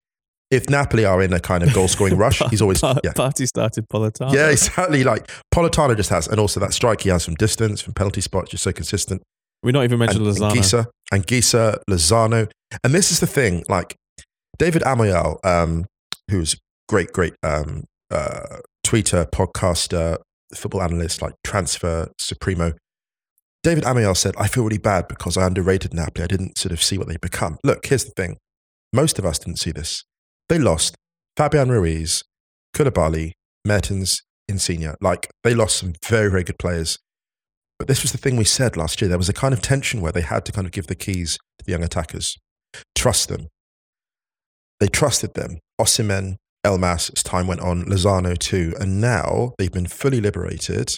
[0.52, 3.14] if Napoli are in a kind of goal scoring rush, he's always yeah.
[3.16, 4.34] Party started Politano.
[4.34, 5.04] Yeah, exactly.
[5.04, 8.52] Like Politano just has, and also that strike he has from distance, from penalty spots,
[8.52, 9.22] just so consistent.
[9.64, 10.52] We not even mentioned and, Lozano.
[10.52, 12.52] and Gisa and Gisa Lozano.
[12.84, 13.96] And this is the thing, like
[14.58, 15.86] David Amoyal, um,
[16.30, 16.56] who's
[16.90, 20.18] great, great um, uh, tweeter, podcaster,
[20.54, 22.74] football analyst, like transfer supremo.
[23.64, 26.26] David Amoyal said, "I feel really bad because I underrated Napoli.
[26.26, 28.38] I didn't sort of see what they become." Look, here's the thing:
[28.92, 30.04] most of us didn't see this.
[30.50, 30.96] They lost
[31.38, 32.24] Fabian Ruiz,
[32.76, 33.32] Koulibaly,
[33.66, 34.94] Mertens, Insigne.
[35.02, 37.00] Like they lost some very, very good players.
[37.80, 39.10] But this was the thing we said last year.
[39.10, 41.38] There was a kind of tension where they had to kind of give the keys
[41.60, 42.38] to the young attackers.
[42.96, 43.48] Trust them.
[44.80, 45.60] They trusted them.
[45.80, 48.74] Osimhen, Elmas, as time went on, Lozano too.
[48.80, 50.94] And now they've been fully liberated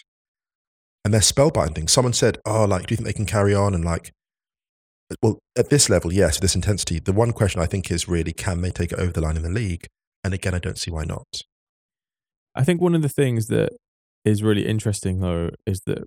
[1.03, 1.89] and they're spellbinding.
[1.89, 3.73] Someone said, Oh, like, do you think they can carry on?
[3.73, 4.11] And like,
[5.21, 6.99] well, at this level, yes, this intensity.
[6.99, 9.43] The one question I think is really, can they take it over the line in
[9.43, 9.85] the league?
[10.23, 11.27] And again, I don't see why not.
[12.55, 13.69] I think one of the things that
[14.23, 16.03] is really interesting though is that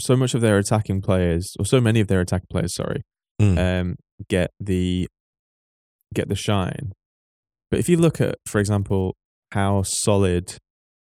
[0.00, 3.02] so much of their attacking players, or so many of their attacking players, sorry,
[3.40, 3.58] Mm.
[3.80, 3.96] um,
[4.28, 5.08] get the
[6.14, 6.92] get the shine.
[7.70, 9.14] But if you look at, for example,
[9.52, 10.56] how solid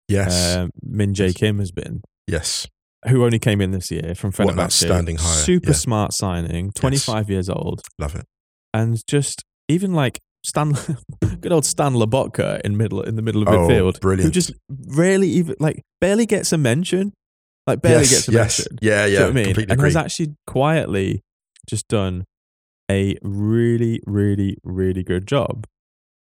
[0.09, 0.57] Yes.
[0.57, 2.67] um, Min Jae Kim has been, yes.
[3.07, 5.77] Who only came in this year from What Fenerbahce, outstanding hire, super yeah.
[5.77, 8.25] smart signing, twenty five years old, Love it.
[8.75, 10.73] and just even like Stan,
[11.41, 14.53] good old Stan Lobotka in middle in the middle of Oh, midfield, who just
[14.97, 17.13] rarely even like barely gets a mention,
[17.67, 18.59] like barely yes, gets a yes.
[18.59, 18.79] mention.
[18.81, 19.07] Yeah, yeah.
[19.07, 19.47] you know what I mean?
[19.63, 19.85] And agree.
[19.89, 21.23] has actually quietly
[21.69, 22.25] just done
[22.91, 25.67] a really, really, really good job.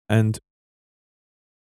[0.09, 0.37] And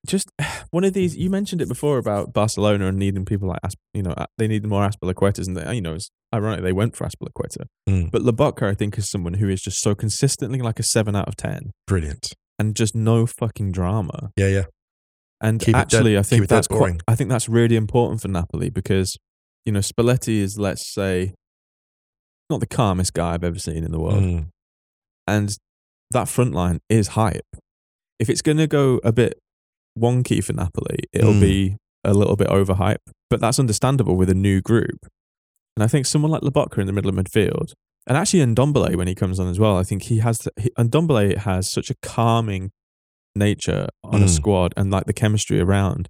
[0.06, 0.30] just
[0.70, 3.60] one of these, you mentioned it before about Barcelona and needing people like,
[3.94, 5.46] you know, they need more Azpilicuetas.
[5.46, 7.66] And, they, you know, it's ironic they went for Azpilicueta.
[7.88, 8.10] Mm.
[8.10, 11.28] But Lobotka, I think, is someone who is just so consistently like a 7 out
[11.28, 12.32] of 10 Brilliant.
[12.58, 14.30] and just no fucking drama.
[14.36, 14.64] Yeah, yeah.
[15.40, 17.00] And Keep actually, I think that's quite.
[17.08, 19.16] I think that's really important for Napoli because
[19.66, 21.34] you know Spalletti is, let's say,
[22.48, 24.46] not the calmest guy I've ever seen in the world, Mm.
[25.26, 25.56] and
[26.12, 27.56] that front line is hype.
[28.20, 29.34] If it's going to go a bit
[29.98, 31.40] wonky for Napoli, it'll Mm.
[31.40, 32.96] be a little bit overhyped,
[33.30, 35.06] but that's understandable with a new group.
[35.76, 37.72] And I think someone like Lobotka in the middle of midfield,
[38.06, 41.36] and actually Ndombele when he comes on as well, I think he has he, Ndombele
[41.38, 42.70] has such a calming
[43.34, 44.30] nature on a Mm.
[44.30, 46.08] squad and like the chemistry around.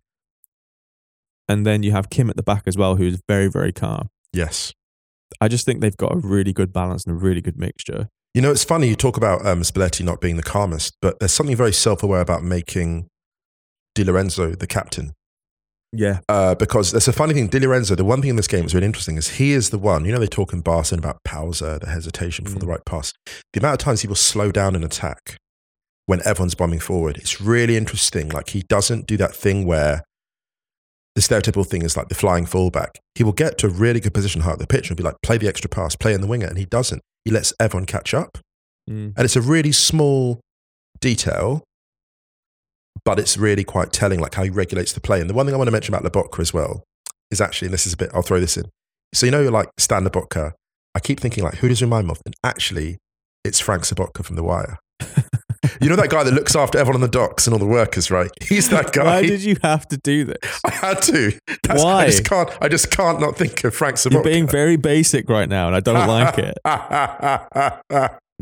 [1.49, 4.09] And then you have Kim at the back as well, who's very very calm.
[4.33, 4.73] Yes.
[5.41, 8.09] I just think they've got a really good balance and a really good mixture.
[8.35, 11.33] You know, it's funny you talk about um, Spalletti not being the calmest, but there's
[11.33, 13.09] something very self-aware about making
[13.95, 15.13] Di Lorenzo the captain.
[15.95, 18.61] Yeah, Uh, because there's a funny thing, Di Lorenzo, the one thing in this game
[18.63, 21.19] that's really interesting is he is the one, you know, they talk in Barcelona about
[21.23, 22.71] pausa, the hesitation for the Mm.
[22.71, 23.13] right pass.
[23.53, 25.37] The amount of times he will slow down an attack
[26.07, 28.29] when everyone's bombing forward, it's really interesting.
[28.31, 30.03] Like he doesn't do that thing where
[31.15, 32.99] the stereotypical thing is like the flying fullback.
[33.15, 35.17] He will get to a really good position high up the pitch and be like,
[35.23, 37.03] play the extra pass, play in the winger, and he doesn't.
[37.27, 38.39] He lets everyone catch up.
[38.91, 39.13] Mm.
[39.15, 40.41] And it's a really small
[41.01, 41.63] detail,
[43.05, 45.21] but it's really quite telling, like how he regulates the play.
[45.21, 46.85] And the one thing I want to mention about Lobotka as well
[47.31, 48.65] is actually, and this is a bit, I'll throw this in.
[49.15, 50.53] So, you know, you're like Stan Lobotka.
[50.95, 52.23] I keep thinking, like, who does remind me of?
[52.25, 52.99] And actually,
[53.45, 54.79] it's Frank Sabotka from The Wire.
[55.81, 58.11] you know that guy that looks after everyone on the docks and all the workers,
[58.11, 58.31] right?
[58.43, 59.05] He's that guy.
[59.05, 60.61] Why did you have to do this?
[60.65, 61.33] I had to.
[61.65, 62.51] That's, I just can't.
[62.61, 64.13] I just can't not think of Frank Sabotka.
[64.13, 66.59] You're being very basic right now, and I don't like it.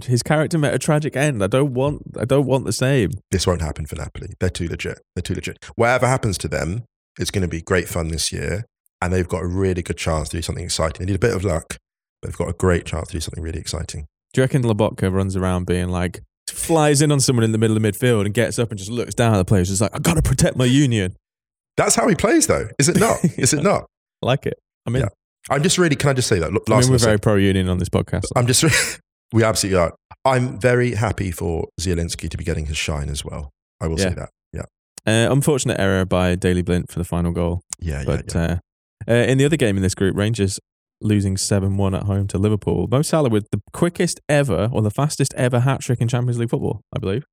[0.05, 1.43] His character met a tragic end.
[1.43, 2.03] I don't want.
[2.19, 3.11] I don't want the same.
[3.31, 4.35] This won't happen for Napoli.
[4.41, 5.01] They're too legit.
[5.15, 5.65] They're too legit.
[5.77, 6.85] Whatever happens to them,
[7.19, 8.65] it's going to be great fun this year,
[9.01, 10.99] and they've got a really good chance to do something exciting.
[11.05, 11.77] They need a bit of luck,
[12.21, 14.07] but they've got a great chance to do something really exciting.
[14.33, 17.77] Do you reckon Lobotka runs around being like, flies in on someone in the middle
[17.77, 20.03] of midfield and gets up and just looks down at the players, just like, I've
[20.03, 21.17] got to protect my union.
[21.77, 23.25] That's how he plays, though, is it not?
[23.39, 23.87] Is it not?
[24.23, 24.59] I like it.
[24.87, 25.09] I mean, Yeah.
[25.49, 25.97] I'm just really.
[25.97, 26.53] Can I just say that?
[26.53, 28.27] Look, I last mean, we're very pro union on this podcast.
[28.37, 28.63] I'm just.
[29.33, 29.95] we absolutely are.
[30.25, 33.51] I'm very happy for Zielinski to be getting his shine as well.
[33.81, 34.09] I will Yeah.
[34.11, 34.31] say that.
[34.53, 34.63] Yeah.
[35.07, 37.61] Uh, unfortunate error by Daley Blind for the final goal.
[37.79, 38.01] Yeah.
[38.01, 38.05] Yeah.
[38.05, 38.43] But yeah.
[38.43, 40.61] Uh, uh, in the other game in this group, Rangers
[41.01, 42.87] losing 7 1 at home to Liverpool.
[42.91, 46.51] Mo Salah with the quickest ever or the fastest ever hat trick in Champions League
[46.51, 47.25] football, I believe.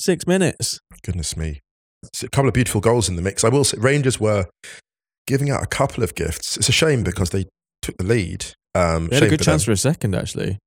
[0.00, 0.80] Six minutes.
[1.02, 1.60] Goodness me.
[2.02, 3.44] It's a couple of beautiful goals in the mix.
[3.44, 4.46] I will say Rangers were
[5.26, 6.56] giving out a couple of gifts.
[6.58, 7.46] It's a shame because they
[7.80, 8.44] took the lead.
[8.74, 9.66] Um, They had a good chance them.
[9.66, 10.58] for a second, actually.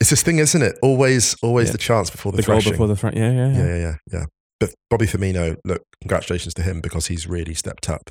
[0.00, 0.76] It's this thing, isn't it?
[0.82, 1.72] Always, always Yeah.
[1.72, 3.16] the chance before the, The, goal before the front.
[3.16, 3.58] Yeah, yeah, yeah.
[3.66, 4.24] yeah, yeah, yeah.
[4.60, 8.10] But Bobby Firmino, look, congratulations to him because he's really stepped up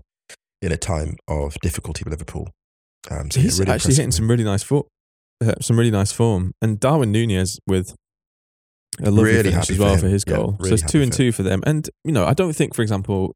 [0.62, 2.50] in a time of difficulty with Liverpool.
[3.12, 4.88] Um, so He's really actually hitting some really nice foot,
[5.44, 6.52] uh, some really nice form.
[6.62, 7.94] And Darwin Nunez with
[9.00, 10.00] a lovely Really finish as well him.
[10.00, 10.58] for his Yeah, goal.
[10.64, 11.62] so it's two and two for them.
[11.68, 13.36] And you know, I don't think, for example,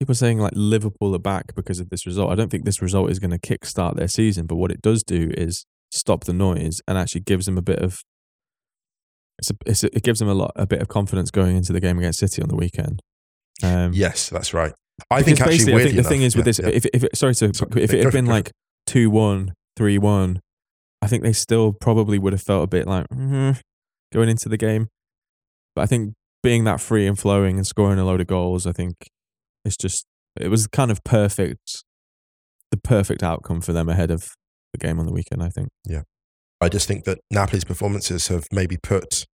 [0.00, 2.30] people are saying like Liverpool are back because of this result.
[2.30, 4.46] I don't think this result is going to kickstart their season.
[4.46, 7.78] But what it does do is stop the noise and actually gives them a bit
[7.80, 8.00] of.
[9.38, 11.72] It's a, it's a, it gives them a lot, a bit of confidence going into
[11.72, 13.00] the game against City on the weekend.
[13.62, 14.72] Um, Yes, that's right.
[15.10, 16.68] I think actually, I think the thing enough- is with yeah, this, yeah.
[16.68, 18.52] if, if sorry to, Sorry, if it had been like
[18.86, 20.40] 2 1, 3 1,
[21.02, 23.60] I think they still probably would have felt a bit like "Mhm,"
[24.12, 24.86] going into the game.
[25.74, 28.72] But I think being that free and flowing and scoring a load of goals, I
[28.72, 28.94] think
[29.64, 30.06] it's just,
[30.40, 31.82] it was kind of perfect,
[32.70, 34.28] the perfect outcome for them ahead of
[34.74, 35.68] the game on the weekend, I think.
[35.84, 36.02] Yeah.
[36.60, 39.24] I just think that Napoli's performances have maybe put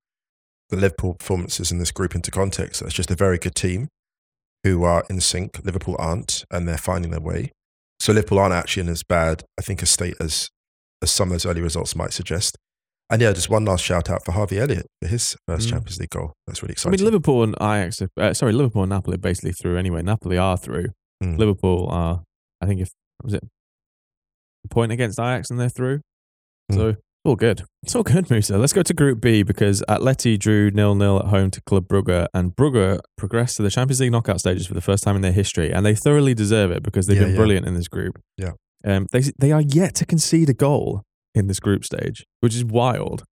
[0.71, 2.83] the Liverpool performances in this group into context.
[2.83, 3.89] It's just a very good team
[4.65, 5.61] who are in sync.
[5.65, 7.51] Liverpool aren't, and they're finding their way.
[7.99, 10.49] So Liverpool aren't actually in as bad, I think, a state as
[11.03, 12.59] as some of those early results might suggest.
[13.09, 15.71] And yeah, just one last shout out for Harvey Elliott for his first Mm.
[15.71, 16.35] Champions League goal.
[16.47, 16.95] That's really exciting.
[16.95, 20.03] I mean, Liverpool and Ajax, uh, sorry, Liverpool and Napoli are basically through anyway.
[20.03, 20.89] Napoli are through.
[21.25, 21.39] Mm.
[21.39, 22.23] Liverpool are,
[22.61, 22.91] I think, if
[23.23, 23.43] was it
[24.69, 26.01] point against Ajax and they're through.
[26.71, 26.75] Mm.
[26.75, 26.95] So
[27.25, 27.63] all good.
[27.83, 28.57] It's all good, Musa.
[28.59, 32.27] Let's go to Group B because Atleti drew nil nil at home to Club Brugge,
[32.35, 35.33] and Brugge progressed to the Champions League knockout stages for the first time in their
[35.33, 37.37] history, and they thoroughly deserve it because they've Yeah, been yeah.
[37.37, 38.19] brilliant in this group.
[38.37, 38.53] Yeah.
[38.85, 41.03] Um, they they are yet to concede a goal
[41.35, 43.25] in this group stage, which is wild.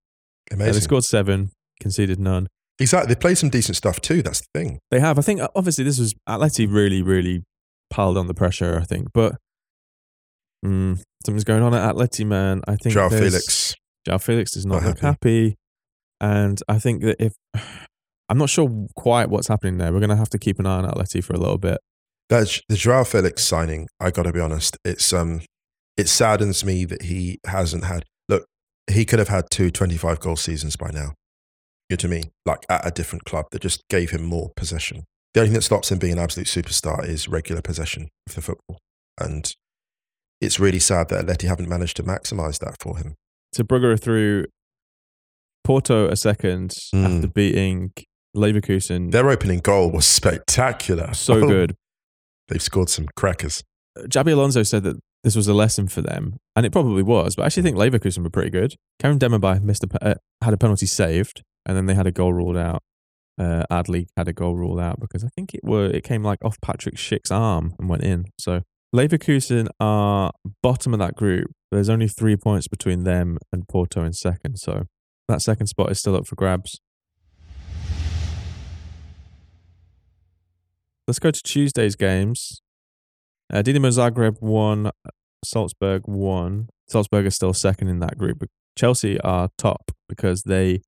[0.52, 2.46] Uh, they scored seven, conceded none.
[2.78, 3.12] exactly.
[3.14, 4.22] They played some decent stuff too.
[4.22, 4.78] That's the thing.
[4.90, 5.18] They have.
[5.18, 7.42] I think obviously this was Atleti really, really
[7.90, 8.78] piled on the pressure.
[8.80, 9.36] I think, but
[10.64, 12.62] mm, something's going on at Atleti, man.
[12.66, 13.74] I think Joao Felix.
[14.06, 15.56] Joao Felix does not Not look happy,
[16.20, 17.34] and I think that if
[18.28, 20.78] I'm not sure quite what's happening there, we're going to have to keep an eye
[20.78, 21.78] on Atleti for a little bit.
[22.28, 23.88] That's the Joao Felix signing.
[23.98, 24.76] I got to be honest.
[24.84, 25.40] It's um,
[25.96, 28.04] it saddens me that he hasn't had.
[28.28, 28.44] Look,
[28.90, 31.14] he could have had two 25 goal seasons by now.
[31.88, 32.30] You know what I mean?
[32.44, 35.04] Like at a different club that just gave him more possession.
[35.32, 38.42] The only thing that stops him being an absolute superstar is regular possession of the
[38.42, 38.78] football,
[39.18, 39.50] and
[40.40, 43.14] it's really sad that Atleti haven't managed to maximise that for him.
[43.54, 44.46] So Brugge are through
[45.64, 47.16] Porto a second Mm.
[47.16, 47.92] after beating
[48.36, 49.10] Leverkusen.
[49.10, 51.12] Their opening goal was spectacular.
[51.14, 51.74] so Oh, good.
[52.48, 53.62] They've scored some crackers.
[53.98, 57.34] Xabi Alonso said that this was a lesson for them, and it probably was.
[57.34, 58.74] But I actually think Leverkusen were pretty good.
[59.02, 62.32] Kerem Demirbay missed a, uh, had a penalty saved, and then they had a goal
[62.32, 62.82] ruled out.
[63.38, 66.38] Uh, Adli had a goal ruled out because I think it were it came like
[66.44, 68.26] off Patrick Schick's arm and went in.
[68.38, 68.62] So
[68.94, 71.50] Leverkusen are bottom of that group.
[71.70, 74.84] There's only three points between them and Porto in second, so
[75.28, 76.80] that second spot is still up for grabs.
[81.06, 82.62] Let's go to Tuesday's games.
[83.52, 84.90] Uh, Dinamo Zagreb won,
[85.44, 86.68] Salzburg won.
[86.88, 88.44] Salzburg are still second in that group.
[88.76, 90.80] Chelsea are top because they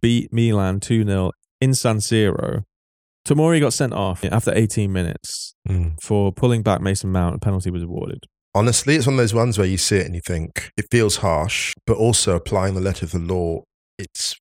[0.00, 2.64] beat Milan 2 0 in San Siro.
[3.28, 5.54] Tomori got sent off after 18 minutes
[6.00, 7.36] for pulling back Mason Mount.
[7.36, 8.24] A penalty was awarded.
[8.54, 11.16] Honestly, it's one of those ones where you see it and you think it feels
[11.16, 13.60] harsh, but also applying the letter of the law,
[13.98, 14.34] it's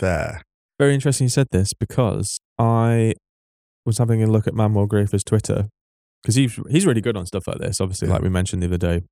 [0.00, 0.42] fair.
[0.80, 3.14] Very interesting you said this because I
[3.86, 5.68] was having a look at Manuel Gräfe's Twitter
[6.22, 7.80] because he's he's really good on stuff like this.
[7.80, 8.14] Obviously, Yeah.
[8.14, 9.02] like we mentioned the other day,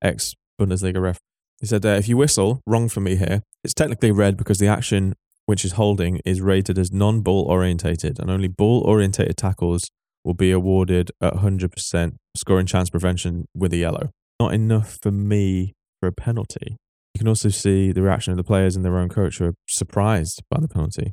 [0.00, 1.18] ex Bundesliga ref.
[1.60, 3.42] He said, uh, "If you whistle, wrong for me here.
[3.64, 5.14] It's technically red because the action
[5.50, 9.90] which is holding is rated as non-ball orientated, and only ball-orientated tackles
[10.24, 14.10] will be awarded at 100% scoring chance prevention with a yellow.
[14.38, 16.76] Not enough for me for a penalty.
[17.14, 19.54] You can also see the reaction of the players and their own coach who are
[19.68, 21.10] surprised by the penalty.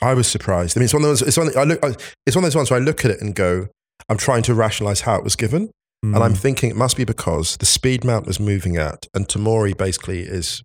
[0.00, 0.76] I was surprised.
[0.76, 1.22] I mean, it's one of those.
[1.22, 1.50] It's one.
[1.58, 1.80] I look.
[2.26, 3.66] It's one of those ones where I look at it and go,
[4.08, 5.72] I'm trying to rationalize how it was given,
[6.04, 6.38] and I'm Mm.
[6.38, 10.62] thinking it must be because the speed Mount was moving at, and Tomori basically is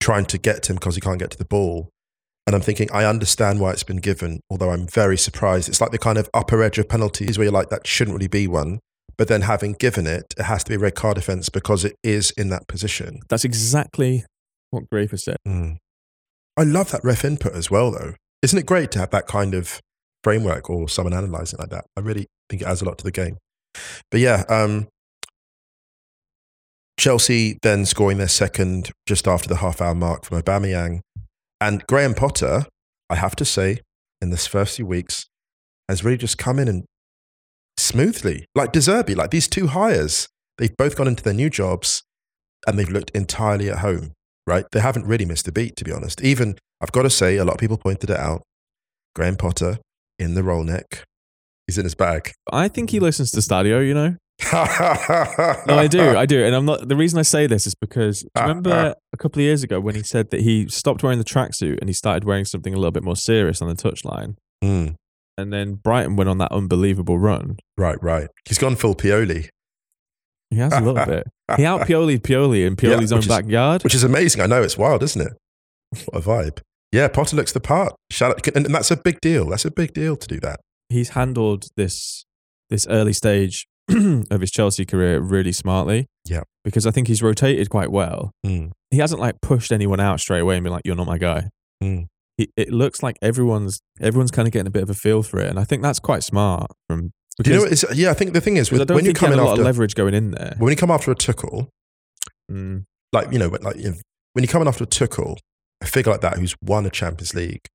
[0.00, 1.90] trying to get to him because he can't get to the ball.
[2.52, 5.70] And I'm thinking, I understand why it's been given, although I'm very surprised.
[5.70, 8.28] It's like the kind of upper edge of penalties where you're like, that shouldn't really
[8.28, 8.78] be one.
[9.16, 11.96] But then having given it, it has to be a red card offence because it
[12.04, 13.20] is in that position.
[13.30, 14.26] That's exactly
[14.68, 15.38] what Gräfe said.
[15.48, 15.78] Mm.
[16.58, 18.16] I love that ref input as well, though.
[18.42, 19.80] Isn't it great to have that kind of
[20.22, 21.86] framework or someone analysing like that?
[21.96, 23.38] I really think it adds a lot to the game.
[24.10, 24.88] But yeah, um,
[26.98, 31.00] Chelsea then scoring their second just after the half hour mark from Aubameyang.
[31.62, 32.66] And Graham Potter,
[33.08, 33.80] I have to say,
[34.20, 35.26] in this first few weeks,
[35.88, 36.84] has really just come in and
[37.76, 42.02] smoothly, like De Zerbi, like these two hires, they've both gone into their new jobs
[42.66, 44.12] and they've looked entirely at home
[44.46, 44.64] right?
[44.72, 46.22] They haven't really missed a beat, to be honest.
[46.22, 48.42] Even, I've got to say, a lot of people pointed it out.
[49.14, 49.78] Graham Potter
[50.18, 51.04] in the roll neck.
[51.66, 52.32] He's in his bag.
[52.52, 54.16] I think he listens to Stadio, you know?
[55.66, 56.16] no, I do.
[56.16, 56.44] I do.
[56.44, 59.62] And I'm not, the reason I say this is because remember a couple of years
[59.62, 62.72] ago when he said that he stopped wearing the tracksuit and he started wearing something
[62.74, 64.36] a little bit more serious on the touchline?
[64.64, 64.94] Mm,
[65.38, 67.56] And then Brighton went on that unbelievable run.
[67.76, 68.28] right, right.
[68.46, 69.48] He's gone full Pioli,
[70.50, 71.26] He has a little bit.
[71.56, 73.84] He out Piolied Pioli in Yeah, Pioli's own is- backyard.
[73.84, 74.40] which is amazing.
[74.42, 75.32] I know it's wild, isn't it?
[76.06, 76.60] What a vibe.
[76.92, 77.94] Yeah, Potter looks the part.
[78.10, 79.48] Shout out, and and that's a big deal.
[79.48, 80.60] That's a big deal to do that.
[80.90, 82.24] He's handled this
[82.70, 83.66] this early stage
[84.30, 86.06] of his Chelsea career really smartly.
[86.24, 86.42] Yeah.
[86.64, 88.32] Because I think he's rotated quite well.
[88.46, 91.18] Mm, He hasn't like pushed anyone out straight away and been like, "You're not my
[91.18, 91.48] guy."
[91.82, 92.06] mm.
[92.38, 95.38] He, it looks like everyone's everyone's kind of getting a bit of a feel for
[95.40, 96.70] it, and I think that's quite smart.
[96.88, 97.10] From
[97.42, 97.66] Do you know?
[97.92, 99.62] Yeah, I think the thing is, because with, when you come in a lot after,
[99.62, 100.54] of leverage going in there.
[100.58, 101.68] when you come after a Tuchel,
[102.50, 102.84] Mm.
[103.12, 103.96] like you know, when- like you know,
[104.32, 105.36] when you come in after a Tuchel,
[105.82, 107.66] a figure like that who's won a Champions League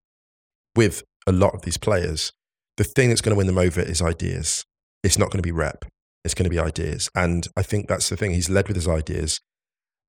[0.75, 2.31] with a lot of these players,
[2.77, 4.63] the thing that's going to win them over is ideas.
[5.03, 5.85] It's not going to be rep.
[6.27, 8.31] It's going to be ideas, and I think that's the thing.
[8.31, 9.39] He's led with his ideas,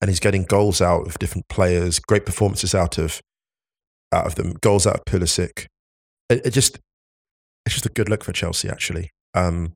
[0.00, 3.20] and he's getting goals out of different players, great performances out of
[4.12, 5.66] out of them, goals out of Pulisic.
[6.28, 6.78] It, it just
[7.64, 9.10] it's just a good look for Chelsea, actually.
[9.34, 9.74] Um,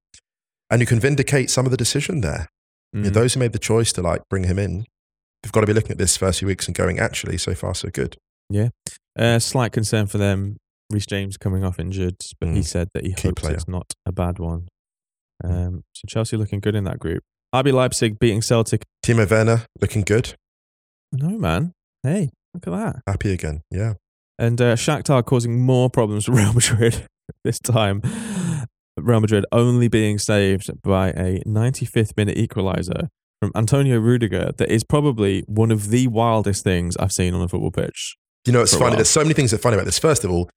[0.71, 2.49] and you can vindicate some of the decision there.
[2.93, 3.15] You know, Mm.
[3.15, 4.85] those who made the choice to like bring him in,
[5.43, 7.75] they've got to be looking at this first few weeks and going, actually, so far
[7.75, 8.17] so good.
[8.51, 8.69] Yeah,
[9.19, 10.57] uh, slight concern for them.
[10.91, 12.65] Reece James coming off injured, but he Mm.
[12.67, 13.55] said that he Key hopes player.
[13.55, 14.69] it's not a bad one.
[15.45, 17.23] Um, so Chelsea looking good in that group.
[17.55, 18.83] RB Leipzig beating Celtic.
[19.05, 20.35] Timo Werner looking good,
[21.13, 23.03] No man, hey, look at that.
[23.07, 23.63] happy again.
[23.71, 23.95] Yeah,
[24.39, 27.07] And uh, Shakhtar causing more problems for Real Madrid
[27.45, 28.03] this time.
[28.97, 33.09] Real Madrid only being saved by a 95th minute equaliser
[33.41, 34.53] from Antonio Rudiger.
[34.57, 38.17] That is probably one of the wildest things I've seen on a football pitch.
[38.47, 38.97] you know it's funny.
[38.97, 39.99] There's so many things that are funny about this.
[39.99, 40.49] First of all,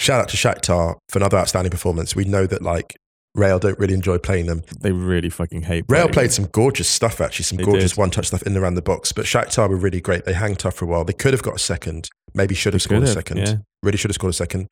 [0.00, 2.16] shout out to Shakhtar for another outstanding performance.
[2.16, 2.96] We know that like
[3.36, 4.62] Real don't really enjoy playing them.
[4.80, 5.86] They really fucking hate.
[5.86, 6.32] Playing played them.
[6.32, 7.98] some gorgeous stuff actually, some They gorgeous did.
[7.98, 9.12] one touch stuff in and around the box.
[9.12, 10.24] But Shakhtar were really great.
[10.24, 11.04] They hang tough for a while.
[11.04, 13.36] They could have got a second, maybe should have They scored a have, second.
[13.38, 13.54] yeah.
[13.82, 14.66] really should have scored a second.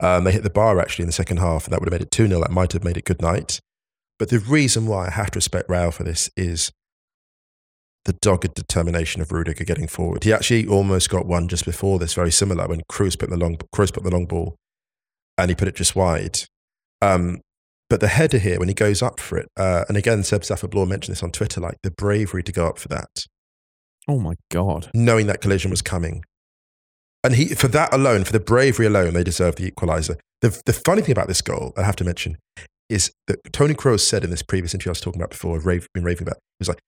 [0.00, 2.02] Um, they hit the bar actually in the second half, and that would have made
[2.04, 2.40] it 2 0.
[2.40, 3.58] That might have made it good night.
[4.18, 6.70] But the reason why I have to respect Real for this is
[8.04, 10.24] the dogged determination of Rudiger getting forward.
[10.24, 13.56] He actually almost got one just before this, very similar, when Kroos put the long,
[13.74, 14.56] Kroos put the long ball
[15.38, 16.40] and he put it just wide.
[17.00, 17.40] Um,
[17.90, 20.86] but the header here, when he goes up for it, uh, and again, Seb Stafford-Bloor
[20.86, 23.26] mentioned this on Twitter, like the bravery to go up for that
[24.08, 24.90] Oh my god!
[24.94, 26.24] knowing that collision was coming.
[27.22, 30.16] And he, for that alone, for the bravery alone, they deserve the equaliser.
[30.40, 32.38] The, the funny thing about this goal, I have to mention,
[32.88, 35.66] is that Toni Kroos said in this previous interview I was talking about before, I've
[35.66, 36.80] rave, been raving about, he was like,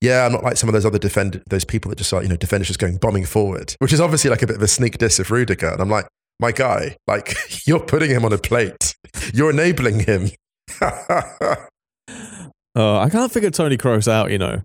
[0.00, 2.28] yeah, I'm not like some of those other defend those people that just are, you
[2.28, 4.96] know, defenders just going bombing forward, which is obviously like a bit of a sneak
[4.96, 5.68] diss of Rudiger.
[5.68, 6.06] And I'm like,
[6.38, 8.94] my guy, like you're putting him on a plate.
[9.34, 10.30] You're enabling him.
[12.76, 14.30] Oh, I can't figure Toni Kroos out.
[14.30, 14.62] You know,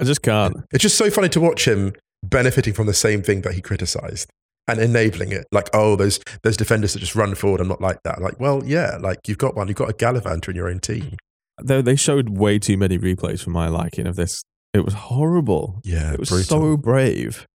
[0.00, 0.56] I just can't.
[0.72, 4.30] It's just so funny to watch him benefiting from the same thing that he criticized
[4.66, 5.44] and enabling it.
[5.52, 7.60] Like, oh, those those defenders that just run forward.
[7.60, 8.22] I'm not like that.
[8.22, 9.68] Like, well, yeah, like you've got one.
[9.68, 11.18] You've got a Gallivanter in your own team.
[11.62, 14.42] They they showed way too many replays for my liking of this.
[14.72, 15.78] It was horrible.
[15.84, 16.58] Yeah, It was brutal.
[16.60, 17.46] so brave.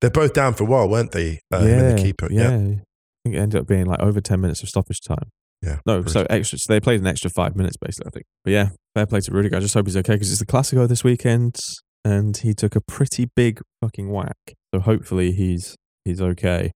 [0.00, 1.40] They're both down for a while, weren't they?
[1.52, 2.28] Um, him and the keeper.
[2.30, 2.50] Yeah.
[2.50, 2.56] Yeah.
[2.56, 5.30] I think it ended up being like over 10 minutes of stoppage time.
[5.64, 5.78] Yeah.
[5.86, 6.58] No, so extra.
[6.58, 8.26] So they played an extra five minutes, basically, I think.
[8.44, 9.56] But yeah, fair play to Rudiger.
[9.56, 11.56] I just hope he's okay because it's the Classico this weekend
[12.04, 14.36] and he took a pretty big fucking whack.
[14.74, 16.70] So hopefully he's he's okay.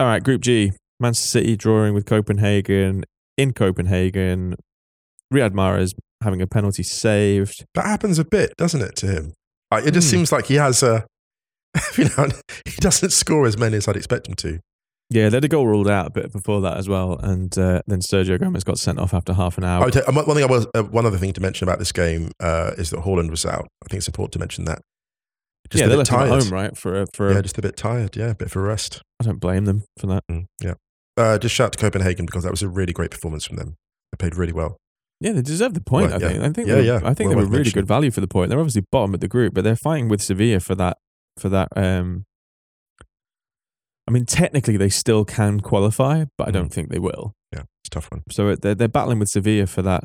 [0.00, 0.72] All right, Group G.
[1.00, 3.04] Manchester City drawing with Copenhagen
[3.36, 4.54] in Copenhagen.
[5.32, 7.64] Riyad Mahrez having a penalty saved.
[7.74, 9.32] That happens a bit, doesn't it, to him?
[9.70, 10.16] Like, it just Hmm.
[10.18, 11.04] seems like he has a
[11.96, 12.28] you know,
[12.66, 14.60] he doesn't score as many as I'd expect him to.
[15.12, 17.82] Yeah, they had a goal ruled out a bit before that as well, and uh,
[17.86, 19.80] then Sergio Gomez got sent off after half an hour.
[19.82, 22.90] One thing I was uh, one other thing to mention about this game uh, is
[22.90, 23.68] that Haaland was out.
[23.84, 24.80] I think it's important to mention that.
[25.70, 26.30] Just yeah, a they bit tired.
[26.30, 26.76] at home, right?
[26.76, 28.16] For a, for a, Yeah, just a bit tired.
[28.16, 29.02] Yeah, a bit for a rest.
[29.20, 30.24] I don't blame them for that.
[30.30, 30.74] Mm, yeah.
[31.16, 33.76] Uh, just shout to Copenhagen because that was a really great performance from them.
[34.10, 34.76] They played really well.
[35.20, 36.10] Yeah, they deserve the point.
[36.10, 36.28] Well, I yeah.
[36.32, 36.42] think.
[36.42, 36.68] I think.
[36.68, 37.00] Yeah, they were, yeah.
[37.04, 38.50] I think Well they were really good value for the point.
[38.50, 40.98] They're obviously bottom of the group, but they're fighting with Sevilla for that.
[41.38, 41.68] For that.
[41.76, 42.24] Um,
[44.12, 46.74] I mean, technically, they still can qualify, but I don't Mm.
[46.74, 47.32] think they will.
[47.50, 48.22] Yeah, it's a tough one.
[48.30, 50.04] So they're they're battling with Sevilla for that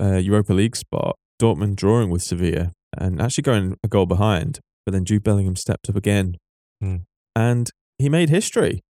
[0.00, 1.16] uh, Europa League spot.
[1.42, 5.90] Dortmund drawing with Sevilla and actually going a goal behind, but then Jude Bellingham stepped
[5.90, 6.36] up again,
[6.82, 7.04] Mm.
[7.36, 7.68] and
[7.98, 8.80] he made history.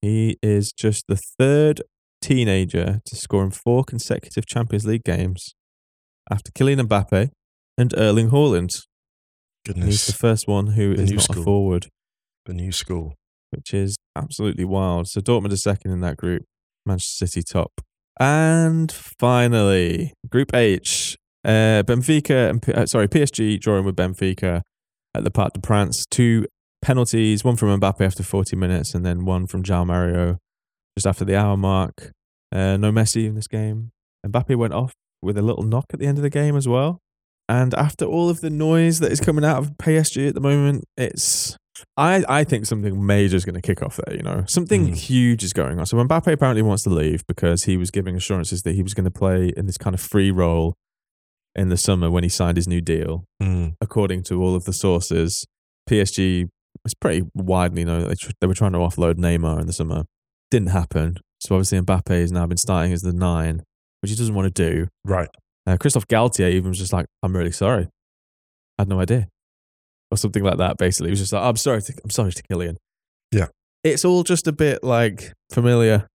[0.00, 1.82] He is just the third
[2.22, 5.54] teenager to score in four consecutive Champions League games,
[6.30, 7.30] after Kylian Mbappe
[7.76, 8.82] and Erling Haaland.
[9.68, 11.40] And he's the first one who The is not school.
[11.42, 11.88] a forward
[12.46, 13.14] the new school.
[13.50, 15.08] Which is absolutely wild.
[15.08, 16.44] So Dortmund are second in that group,
[16.84, 17.80] Manchester City top.
[18.20, 24.62] And finally, Group H, uh, Benfica and uh, sorry PSG drawing with Benfica
[25.14, 26.04] at the Parc de France.
[26.10, 26.46] Two
[26.82, 30.38] penalties, one from Mbappe after 40 minutes, and then one from Joao Mario
[30.96, 32.12] just after the hour mark.
[32.52, 33.90] Uh, no Messi in this game.
[34.26, 34.92] Mbappe went off
[35.22, 36.98] with a little knock at the end of the game as well.
[37.48, 40.84] And after all of the noise that is coming out of PSG at the moment,
[40.96, 41.56] it's
[41.96, 44.44] I, I think something major is going to kick off there, you know.
[44.46, 44.96] Something Mm.
[44.96, 45.86] huge is going on.
[45.86, 49.04] So Mbappe apparently wants to leave because he was giving assurances that he was going
[49.04, 50.74] to play in this kind of free role
[51.54, 53.24] in the summer when he signed his new deal.
[53.42, 53.74] Mm.
[53.80, 55.44] According to all of the sources,
[55.88, 56.48] PSG
[56.84, 59.72] was pretty widely known that they, tr- they were trying to offload Neymar in the
[59.72, 60.04] summer.
[60.50, 61.16] Didn't happen.
[61.40, 63.62] So obviously Mbappe has now been starting as the nine,
[64.00, 64.88] which he doesn't want to do.
[65.04, 65.28] Right.
[65.66, 67.88] Uh, Christophe Galtier even was just like, "I'm really sorry,
[68.78, 69.28] I had no idea,"
[70.10, 70.76] or something like that.
[70.78, 72.76] Basically, he was just like, "I'm sorry, to, I'm sorry to Kylian."
[73.32, 73.46] Yeah.
[73.84, 76.06] it's all just a bit like familiar.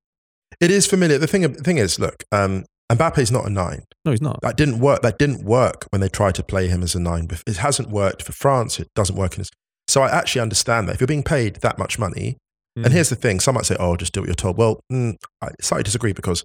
[0.59, 1.17] It is familiar.
[1.17, 3.83] The thing, thing is, look, um, Mbappe's not a nine.
[4.05, 4.39] No, he's not.
[4.41, 5.01] That didn't work.
[5.01, 7.27] That didn't work when they tried to play him as a nine.
[7.47, 8.79] It hasn't worked for France.
[8.79, 9.49] It doesn't work in his.
[9.87, 12.37] So I actually understand that if you're being paid that much money,
[12.77, 12.85] Mm.
[12.85, 15.15] and here's the thing: some might say, "Oh, just do what you're told." Well, mm,
[15.43, 16.43] I slightly disagree because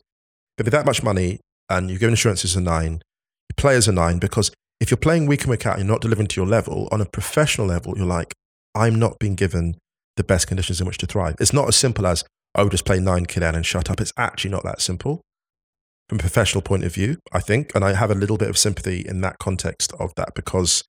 [0.59, 1.41] if you're that much money
[1.71, 2.93] and you're given assurance as a nine,
[3.49, 6.29] you play as a nine because if you're playing week in and you're not delivering
[6.29, 7.95] to your level on a professional level.
[7.97, 8.35] You're like,
[8.75, 9.77] I'm not being given
[10.17, 11.37] the best conditions in which to thrive.
[11.41, 12.25] It's not as simple as
[12.55, 14.01] oh, just play nine kid and shut up.
[14.01, 15.21] It's actually not that simple
[16.09, 17.19] from a professional point of view.
[17.33, 20.35] I think, and I have a little bit of sympathy in that context of that
[20.35, 20.85] because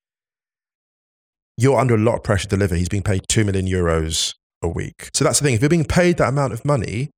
[1.58, 2.76] you're under a lot of pressure to deliver.
[2.76, 5.10] He's being paid two million euros a week.
[5.14, 5.56] So that's the thing.
[5.56, 7.10] If you're being paid that amount of money,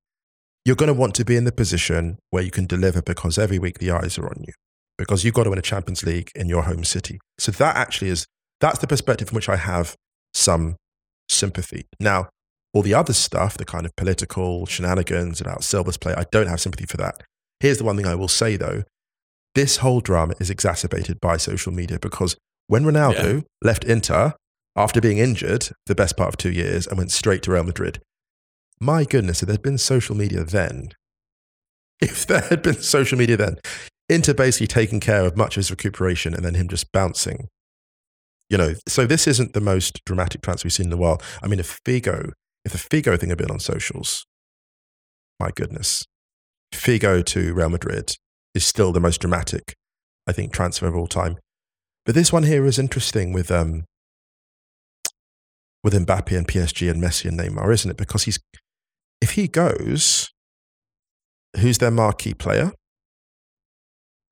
[0.64, 3.58] you're going to want to be in the position where you can deliver because every
[3.58, 4.52] week the eyes are on you
[4.98, 7.18] because you've got to win a Champions League in your home city.
[7.38, 8.26] So that actually is,
[8.60, 9.96] that's the perspective from which I have
[10.34, 10.76] some
[11.28, 11.86] sympathy.
[11.98, 12.28] Now,
[12.72, 16.60] all the other stuff, the kind of political shenanigans about Silva's play, I don't have
[16.60, 17.22] sympathy for that.
[17.60, 18.84] Here's the one thing I will say though.
[19.54, 22.36] This whole drama is exacerbated by social media because
[22.68, 24.34] when Ronaldo left Inter
[24.74, 28.00] after being injured the best part of two years and went straight to Real Madrid,
[28.80, 30.92] my goodness, if there'd been social media then,
[32.00, 33.58] if there had been social media then,
[34.12, 37.48] Inter basically taking care of much of his recuperation and then him just bouncing.
[38.50, 41.20] You know, so this isn't the most dramatic transfer we've seen in a while.
[41.42, 42.32] I mean, if Figo,
[42.64, 44.26] if the Figo thing had been on socials,
[45.40, 46.04] my goodness,
[46.72, 48.16] Figo to Real Madrid
[48.54, 49.74] is still the most dramatic,
[50.26, 51.38] I think, transfer of all time.
[52.04, 53.84] But this one here is interesting with um,
[55.82, 57.96] with Mbappe and PSG and Messi and Neymar, isn't it?
[57.96, 58.38] Because he's
[59.20, 60.30] if he goes,
[61.56, 62.72] who's their marquee player?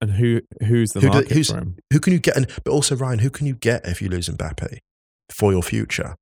[0.03, 1.77] And who who's the Who do- market who's- for him?
[1.93, 2.37] Who can you get?
[2.37, 4.79] And, but also, Ryan, who can you get if you lose Mbappe
[5.31, 6.17] for your future?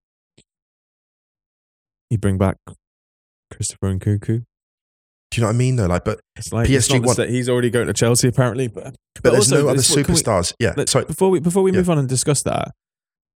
[2.11, 2.57] You bring back
[3.53, 4.27] Christopher Nkunku.
[5.31, 5.77] Do you know what I mean?
[5.77, 9.33] Though, like, but It's like PSG won- he's already going to Chelsea apparently, but but,
[9.33, 10.55] there's also, no other can we- superstars.
[10.59, 11.05] yeah, Let- sorry.
[11.05, 11.79] Before we before we Yeah.
[11.79, 12.73] move on and discuss that,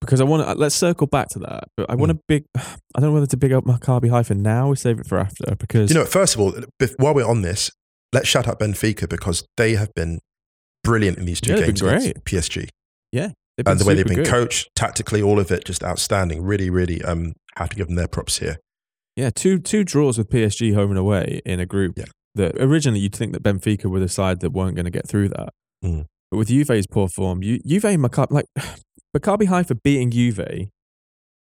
[0.00, 1.64] because I want to let's circle back to that.
[1.76, 2.16] But I want Mm.
[2.16, 2.44] to big.
[2.56, 2.60] I
[3.00, 5.90] don't know whether to big up Maccabi Haifa now or save it for after because
[5.90, 6.52] you know, first of all,
[6.96, 7.70] while we're on this,
[8.12, 10.18] let's shout out Benfica because they have been
[10.84, 12.68] brilliant in these two Yeah, games been against PSG.
[13.12, 13.34] been
[13.66, 14.26] and the way they've been good.
[14.26, 16.42] coached, tactically, all of it just outstanding.
[16.42, 18.58] Really, really um, have to give them their props here.
[19.16, 22.06] Yeah, two two draws with PSG home and away in a group Yeah.
[22.34, 25.28] that originally you'd think that Benfica were the side that weren't going to get through
[25.30, 25.50] that.
[25.84, 26.06] Mm.
[26.30, 28.46] But with Juve's poor form, Ju- Juve and Maccabi, like
[29.16, 30.40] Maccabi Haifa beating Juve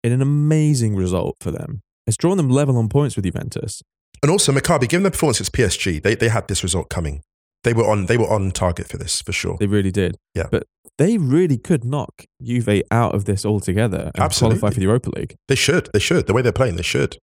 [0.03, 1.81] in an amazing result for them.
[2.05, 3.81] It's drawn them level on points with Juventus.
[4.21, 7.21] And also, Maccabi, given their performance against PSG, they, they had this result coming.
[7.67, 9.57] They were on they were on target for this for sure.
[9.59, 10.15] They really did.
[10.33, 10.47] Yeah.
[10.49, 10.63] But
[10.97, 14.59] they really could knock Juve out of this altogether and Absolutely.
[14.59, 15.35] qualify for the Europa League.
[15.47, 15.89] They should.
[15.93, 16.25] They should.
[16.27, 17.17] The way they're playing, they should.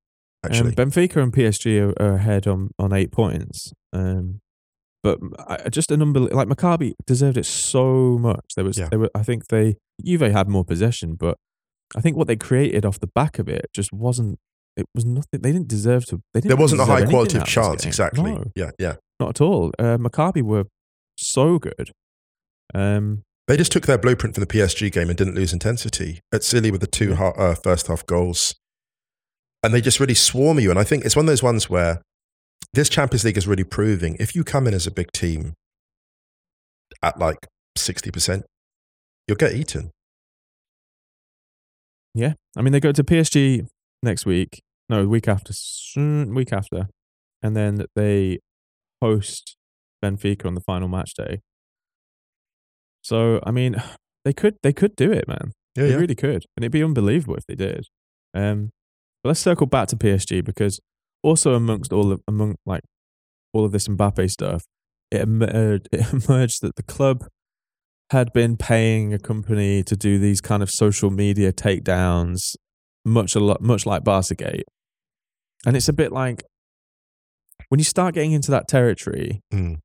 [0.44, 3.72] Actually, Um, Benfica and PSG are, are ahead on, on eight points.
[3.94, 4.40] Um,
[5.02, 5.18] but
[5.48, 8.44] I, just a number like Maccabi deserved it so much.
[8.54, 8.88] There was, Yeah.
[8.90, 11.36] they were, I think they Juve had more possession, but
[11.96, 14.38] I think what they created off the back of it just wasn't.
[14.76, 15.40] It was nothing.
[15.40, 16.20] They didn't deserve to.
[16.32, 17.84] They didn't there wasn't a high quality of chance.
[17.86, 18.32] Exactly.
[18.32, 18.94] No, Yeah, yeah.
[19.20, 19.72] Not at all.
[19.78, 20.64] Uh, Maccabi were
[21.16, 21.90] so good.
[22.74, 26.20] Um, They just took their blueprint from the PSG game and didn't lose intensity.
[26.34, 28.54] Atzili with the two ha- uh, first half goals,
[29.62, 30.70] and they just really swarm you.
[30.70, 32.02] And I think it's one of those ones where
[32.72, 35.52] this Champions League is really proving if you come in as a big team
[37.02, 37.46] at like
[37.76, 38.44] sixty percent,
[39.28, 39.90] you'll get eaten.
[42.14, 43.66] Yeah, I mean they go to PSG
[44.02, 44.60] next week.
[44.88, 45.52] No, week after.
[45.96, 46.88] Week after,
[47.42, 48.38] and then they
[49.04, 49.56] host
[50.02, 51.40] Benfica on the final match day.
[53.02, 53.76] So I mean,
[54.24, 55.52] they could they could do it, man.
[55.76, 55.96] Yeah, they yeah.
[55.96, 57.86] really could, and it'd be unbelievable if they did.
[58.32, 58.70] Um,
[59.22, 60.80] but let's circle back to PSG because
[61.22, 62.82] also amongst all of among like
[63.52, 64.64] all of this Mbappe stuff,
[65.10, 67.24] it emerged, it emerged that the club
[68.10, 72.54] had been paying a company to do these kind of social media takedowns,
[73.04, 74.68] much a lot, much like Barcagate.
[75.66, 76.44] And it's a bit like
[77.68, 79.76] when you start getting into that territory, Mm.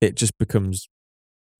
[0.00, 0.88] it just becomes.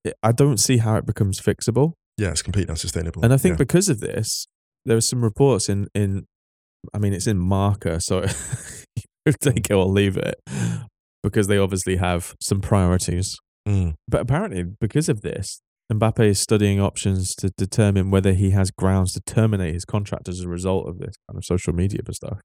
[0.03, 1.93] It, I don't see how it becomes fixable.
[2.17, 3.23] Yeah, it's completely unsustainable.
[3.23, 3.57] And I think Yeah.
[3.65, 4.47] because of this,
[4.85, 6.25] there are some reports in in.
[6.93, 8.25] I mean, it's in Marca, so
[9.41, 10.35] take it or leave it,
[11.23, 13.37] because they obviously have some priorities.
[13.67, 13.95] Mm.
[14.07, 15.59] But apparently, because of this,
[15.91, 20.39] Mbappe is studying options to determine whether he has grounds to terminate his contract as
[20.41, 22.39] a result of this kind of social media stuff.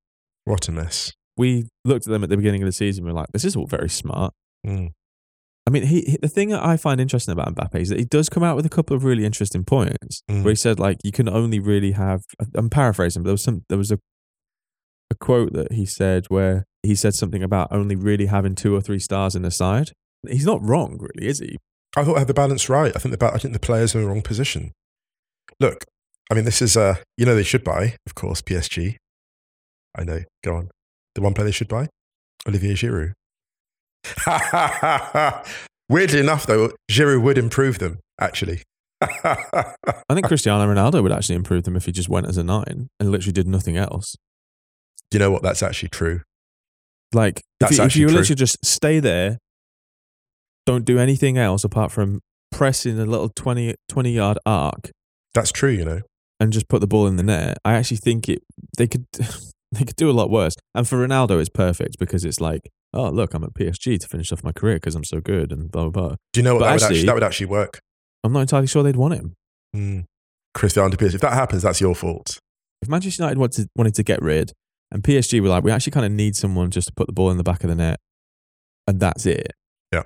[0.45, 1.13] what a mess.
[1.37, 3.05] We looked at them at the beginning of the season.
[3.05, 4.33] We are like, this is all very smart.
[4.67, 4.93] Mm.
[5.67, 8.05] I mean, he, he- the thing that I find interesting about Mbappe is that he
[8.05, 10.23] does come out with a couple of really interesting points.
[10.31, 10.43] Mm.
[10.43, 12.23] Where he said, like, you can only really have.
[12.55, 13.65] I'm paraphrasing, but there was some.
[13.69, 13.99] There was a
[15.11, 18.81] a quote that he said where he said something about only really having two or
[18.81, 19.91] three stars in the side.
[20.27, 21.59] He's not wrong, really, is he?
[21.97, 22.93] I thought I had the balance right.
[22.97, 24.73] I think the ba- I think the players are in the wrong position.
[25.61, 25.85] Look,
[26.31, 28.97] I mean, this is uh, you know, they should buy, of course, PSG.
[29.97, 30.21] I know.
[30.43, 30.71] Go on.
[31.15, 31.89] The one player they should buy,
[32.47, 33.13] Olivier Giroud.
[35.89, 38.01] Weirdly enough, though, Giroud would improve them.
[38.21, 38.63] Actually,
[39.03, 39.75] I
[40.13, 43.11] think Cristiano Ronaldo would actually improve them if he just went as a nine and
[43.11, 44.17] literally did nothing else.
[45.13, 45.43] you know what?
[45.43, 46.21] That's actually true.
[47.13, 49.39] Like, if you, if you literally just stay there,
[50.65, 54.91] don't do anything else apart from pressing a little 20, 20 yard arc
[55.35, 55.71] That's true.
[55.71, 56.01] You know.
[56.41, 58.43] and just put the ball in the net, I actually think it
[58.79, 59.07] they could
[59.79, 60.55] they could do a lot worse.
[60.75, 64.31] And for Ronaldo, it's perfect because it's like, oh look, I'm at PSG to finish
[64.33, 66.17] off my career because I'm so good and blah blah blah.
[66.33, 66.61] Do you know what?
[66.61, 67.81] But That would, actually, actually- that would actually work.
[68.25, 69.35] I'm not entirely sure they'd want him.
[69.75, 70.05] Mm.
[70.55, 71.15] Cristiano to PSG.
[71.15, 72.39] If that happens, that's your fault.
[72.83, 74.53] If Manchester United wanted wanted to get rid,
[74.91, 77.31] and PSG were like, we actually kind of need someone just to put the ball
[77.31, 77.99] in the back of the net,
[78.87, 79.53] and that's it.
[79.93, 80.03] Yeah.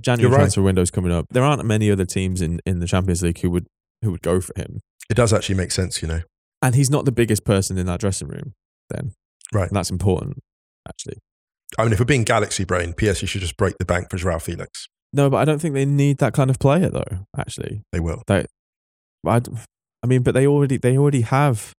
[0.00, 0.38] January right.
[0.40, 1.24] transfer window's coming up.
[1.30, 3.66] There aren't many other teams in, in the Champions League who would
[4.02, 4.80] who would go for him,
[5.10, 6.02] It does actually make sense.
[6.02, 6.20] You know.
[6.62, 8.52] and he's not the biggest person in that dressing room.
[8.90, 9.12] Then,
[9.52, 9.68] Right.
[9.68, 10.38] and that's important,
[10.88, 11.18] actually.
[11.78, 14.38] I mean, if we're being galaxy brain, PSG should just break the bank for Joao
[14.38, 14.86] Felix.
[15.12, 17.26] No, but I don't think they need that kind of player, though.
[17.36, 18.22] Actually, They will.
[18.28, 18.44] I,
[19.26, 21.72] I mean, but they already they already have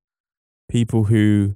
[0.70, 1.55] people who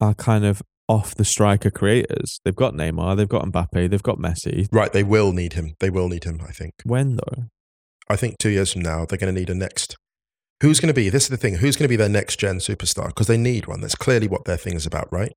[0.00, 2.40] are kind of off the striker creators.
[2.44, 4.68] They've got Neymar, they've got Mbappe, they've got Messi.
[4.72, 4.92] Right.
[4.92, 5.74] They will need him.
[5.80, 6.40] They will need him.
[6.46, 6.72] I think.
[6.84, 7.44] When though?
[8.08, 9.96] I think two years from now, they're going to need a next.
[10.60, 12.58] Who's going to be, this is the thing, who's going to be their next gen
[12.58, 13.08] superstar?
[13.08, 13.80] Because they need one.
[13.80, 15.32] That's clearly what their thing is about, right?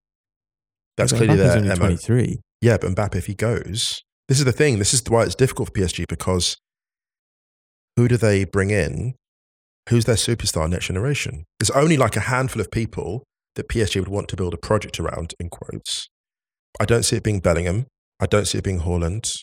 [0.97, 1.76] That's But clearly Mbappe's their only MO.
[1.76, 2.39] 23.
[2.61, 4.80] Yeah, but Mbappe, if he goes, this is the thing.
[4.80, 6.57] This is why it's difficult for PSG because
[7.95, 9.15] who do they bring in?
[9.89, 11.45] Who's their superstar next generation?
[11.59, 13.24] There's only like a handful of people
[13.55, 16.07] that PSG would want to build a project around, in quotes.
[16.80, 17.88] I don't see it being Bellingham.
[18.19, 19.36] I don't see it being Haaland.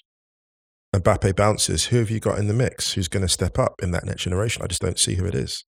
[0.94, 1.86] Mbappe bounces.
[1.86, 2.92] Who have you got in the mix?
[2.92, 4.62] Who's going to step up in that next generation?
[4.62, 5.64] I just don't see who it is.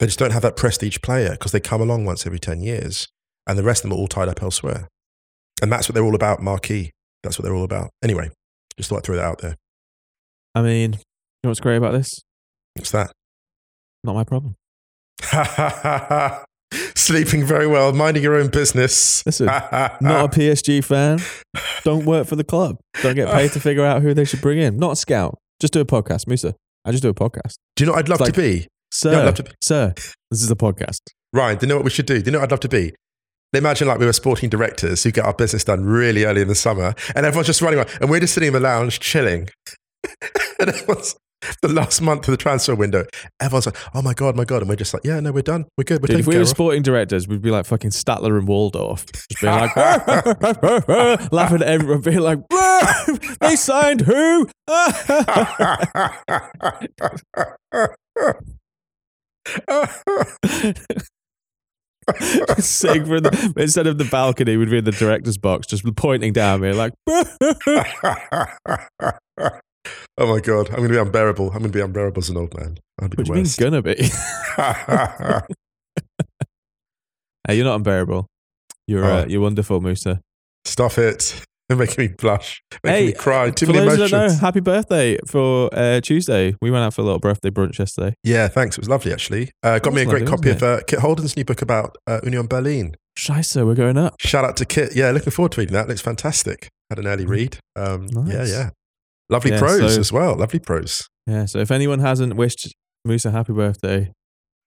[0.00, 3.06] They just don't have that prestige player because they come along once every 10 years
[3.46, 4.88] and the rest of them are all tied up elsewhere.
[5.62, 6.90] And that's what they're all about, marquee.
[7.22, 7.90] That's what they're all about.
[8.02, 8.30] Anyway,
[8.78, 9.56] just thought I'd throw that out there.
[10.54, 10.98] I mean, you
[11.44, 12.22] know what's great about this?
[12.74, 13.12] What's that?
[14.02, 14.56] Not my problem.
[16.94, 19.24] Sleeping very well, minding your own business.
[19.26, 21.18] Listen, Not a PSG fan.
[21.84, 22.76] Don't work for the club.
[23.02, 24.76] Don't get paid to figure out who they should bring in.
[24.78, 25.38] Not a scout.
[25.60, 26.54] Just do a podcast, Musa.
[26.84, 27.54] I just do a podcast.
[27.76, 28.66] Do you know what I'd love like- to be?
[28.92, 29.94] Sir, I'd love to be- sir,
[30.30, 31.00] this is a podcast.
[31.32, 32.18] Ryan, do you know what we should do?
[32.20, 32.92] Do you know what I'd love to be?
[33.52, 36.54] Imagine like we were sporting directors who get our business done really early in the
[36.54, 39.48] summer and everyone's just running around and we're just sitting in the lounge chilling.
[40.60, 41.16] and everyone's,
[41.62, 43.06] the last month of the transfer window,
[43.40, 45.64] everyone's like, "Oh my god, my god," and we're just like, "Yeah, no, we're done.
[45.78, 46.02] We're good.
[46.02, 49.06] We're Dude, if we were of." sporting directors, we'd be like fucking Statler and Waldorf,
[49.10, 49.74] just being like
[51.32, 52.40] laughing at everyone, being like,
[53.40, 54.48] "They signed who?"
[62.58, 66.32] Sitting from the, instead of the balcony, we'd be in the director's box, just pointing
[66.32, 67.20] down, being like, oh
[70.18, 71.46] my god, I'm going to be unbearable.
[71.50, 72.78] I'm going to be unbearable as an old man.
[73.00, 73.94] I'd be "What do you mean gonna be?"
[77.46, 78.26] hey, you're not unbearable.
[78.86, 79.26] You're uh, Oh.
[79.28, 80.20] you're wonderful, Musa.
[80.64, 81.42] Stop it.
[81.70, 82.60] You're making me blush.
[82.84, 83.50] Making Hey, me cry.
[83.50, 84.34] Too for many those emotions.
[84.34, 86.54] know, happy birthday for uh, Tuesday.
[86.60, 88.14] We went out for a little birthday brunch yesterday.
[88.24, 88.76] Yeah, thanks.
[88.76, 89.52] It was lovely, actually.
[89.62, 91.96] Uh, got me a was great lovely, copy of uh, Kit Holden's new book about
[92.06, 92.96] uh, Union Berlin.
[93.18, 94.14] Scheiße, we're going up.
[94.20, 94.94] Shout out to Kit.
[94.96, 95.88] Yeah, looking forward to reading that.
[95.88, 96.68] Looks fantastic.
[96.90, 97.58] Had an early read.
[97.76, 98.22] Um, Yeah.
[98.38, 98.50] Nice.
[98.50, 98.70] yeah.
[99.28, 100.36] Lovely Yeah, prose so- as well.
[100.36, 101.08] Lovely prose.
[101.26, 104.10] Yeah, so if anyone hasn't wished Musa happy birthday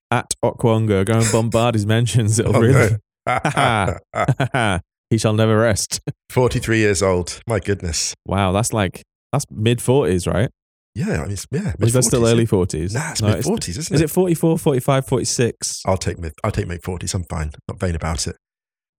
[0.10, 2.40] at Okwonga, go and bombard his mentions.
[2.40, 2.98] It'll Oh, really.
[3.28, 4.80] no.
[5.14, 6.02] he shall never rest.
[6.32, 7.40] 43 years old.
[7.48, 8.14] My goodness.
[8.26, 10.50] Wow, that's like, that's mid 40s, right?
[10.96, 11.74] Yeah, I mean, it's- yeah.
[11.80, 12.94] Is that still early 40s?
[12.94, 14.06] Nah, it's No, mid 40s, isn't Is it?
[14.06, 15.82] it 44, 45, 46?
[15.86, 16.34] I'll take mid.
[16.44, 17.14] I'll take mid 40s.
[17.14, 17.52] I'm fine.
[17.68, 18.36] Not vain about it.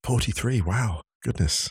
[0.05, 0.61] 43.
[0.63, 1.03] Wow.
[1.23, 1.71] Goodness.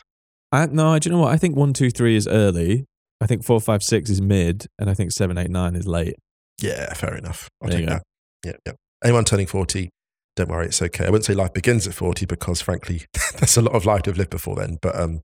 [0.52, 1.32] I, no, do you know what?
[1.32, 2.84] I think one, two, three is early.
[3.20, 6.14] I think four, five, six is mid, and I think seven, eight, nine is late.
[6.60, 7.48] Yeah, fair enough.
[7.62, 8.02] I'll There take that.
[8.44, 8.72] Yeah, yeah.
[9.02, 9.88] Anyone turning 40,
[10.36, 11.06] don't worry, it's okay.
[11.06, 13.02] I wouldn't say life begins at 40 because, frankly,
[13.38, 14.78] there's a lot of life to have lived before then.
[14.82, 15.22] But um,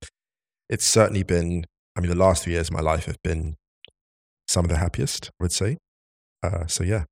[0.69, 1.65] it's certainly been,
[1.97, 3.57] I mean, the last three years of my life have been
[4.49, 5.79] some of the happiest, I would say.
[6.43, 7.05] Uh, so, yeah,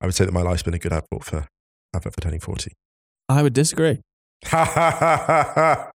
[0.00, 1.46] I would say that my life's been a good advert for,
[1.94, 2.72] advert for turning 40.
[3.28, 4.00] I would disagree.
[4.46, 5.90] Ha ha ha ha.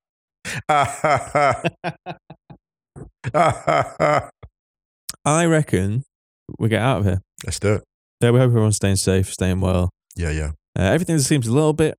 [5.26, 6.04] I reckon
[6.58, 7.22] we get out of here.
[7.46, 7.84] Let's do it.
[8.22, 9.90] Yeah, we hope everyone's staying safe, staying well.
[10.16, 10.52] Yeah, yeah.
[10.80, 11.98] Uh, everything seems a little bit,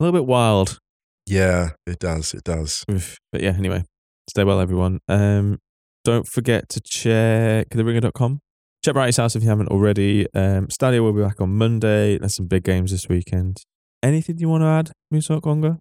[0.00, 0.80] a little bit wild.
[1.26, 2.34] Yeah, it does.
[2.34, 2.84] It does.
[2.88, 3.84] With, but yeah, anyway,
[4.28, 4.98] stay well, everyone.
[5.08, 5.58] Um,
[6.04, 8.40] don't forget to check the theringer.com.
[8.84, 10.26] Check Wrighty's House if you haven't already.
[10.34, 12.18] Um, Stadio will be back on Monday.
[12.18, 13.58] There's some big games this weekend.
[14.02, 15.78] Anything you want to add, Musa Okwonga?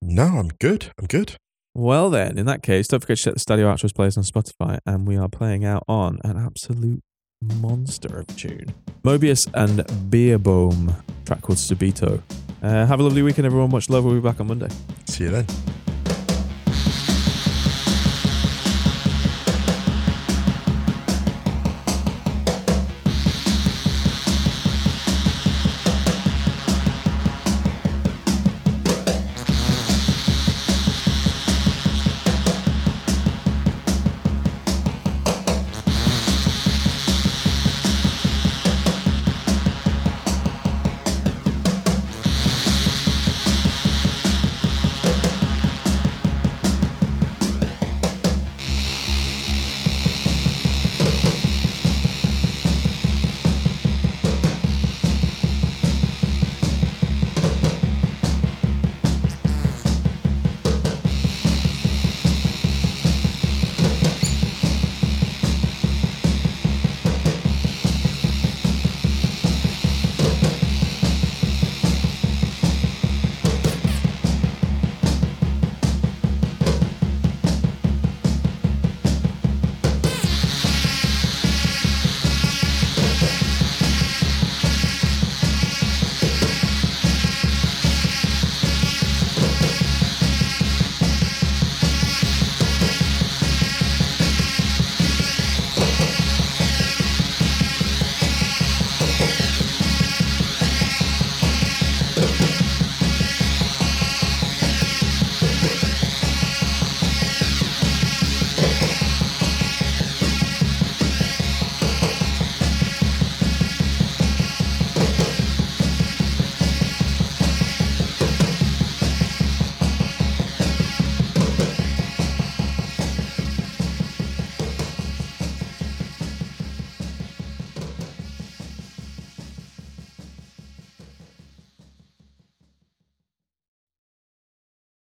[0.00, 0.92] No, I'm good.
[1.00, 1.34] I'm good.
[1.74, 4.78] Well, then, in that case, don't forget to check the Stadio Outros plays on Spotify,
[4.86, 7.02] and we are playing out on an absolute
[7.42, 8.66] monster of tune.
[9.02, 9.80] Mobius and
[10.10, 12.22] Beerbohm, track called Subito.
[12.62, 13.70] Uh, have a lovely weekend, everyone.
[13.70, 14.04] Much love.
[14.04, 14.68] We'll be back on Monday.
[15.06, 15.46] See you then.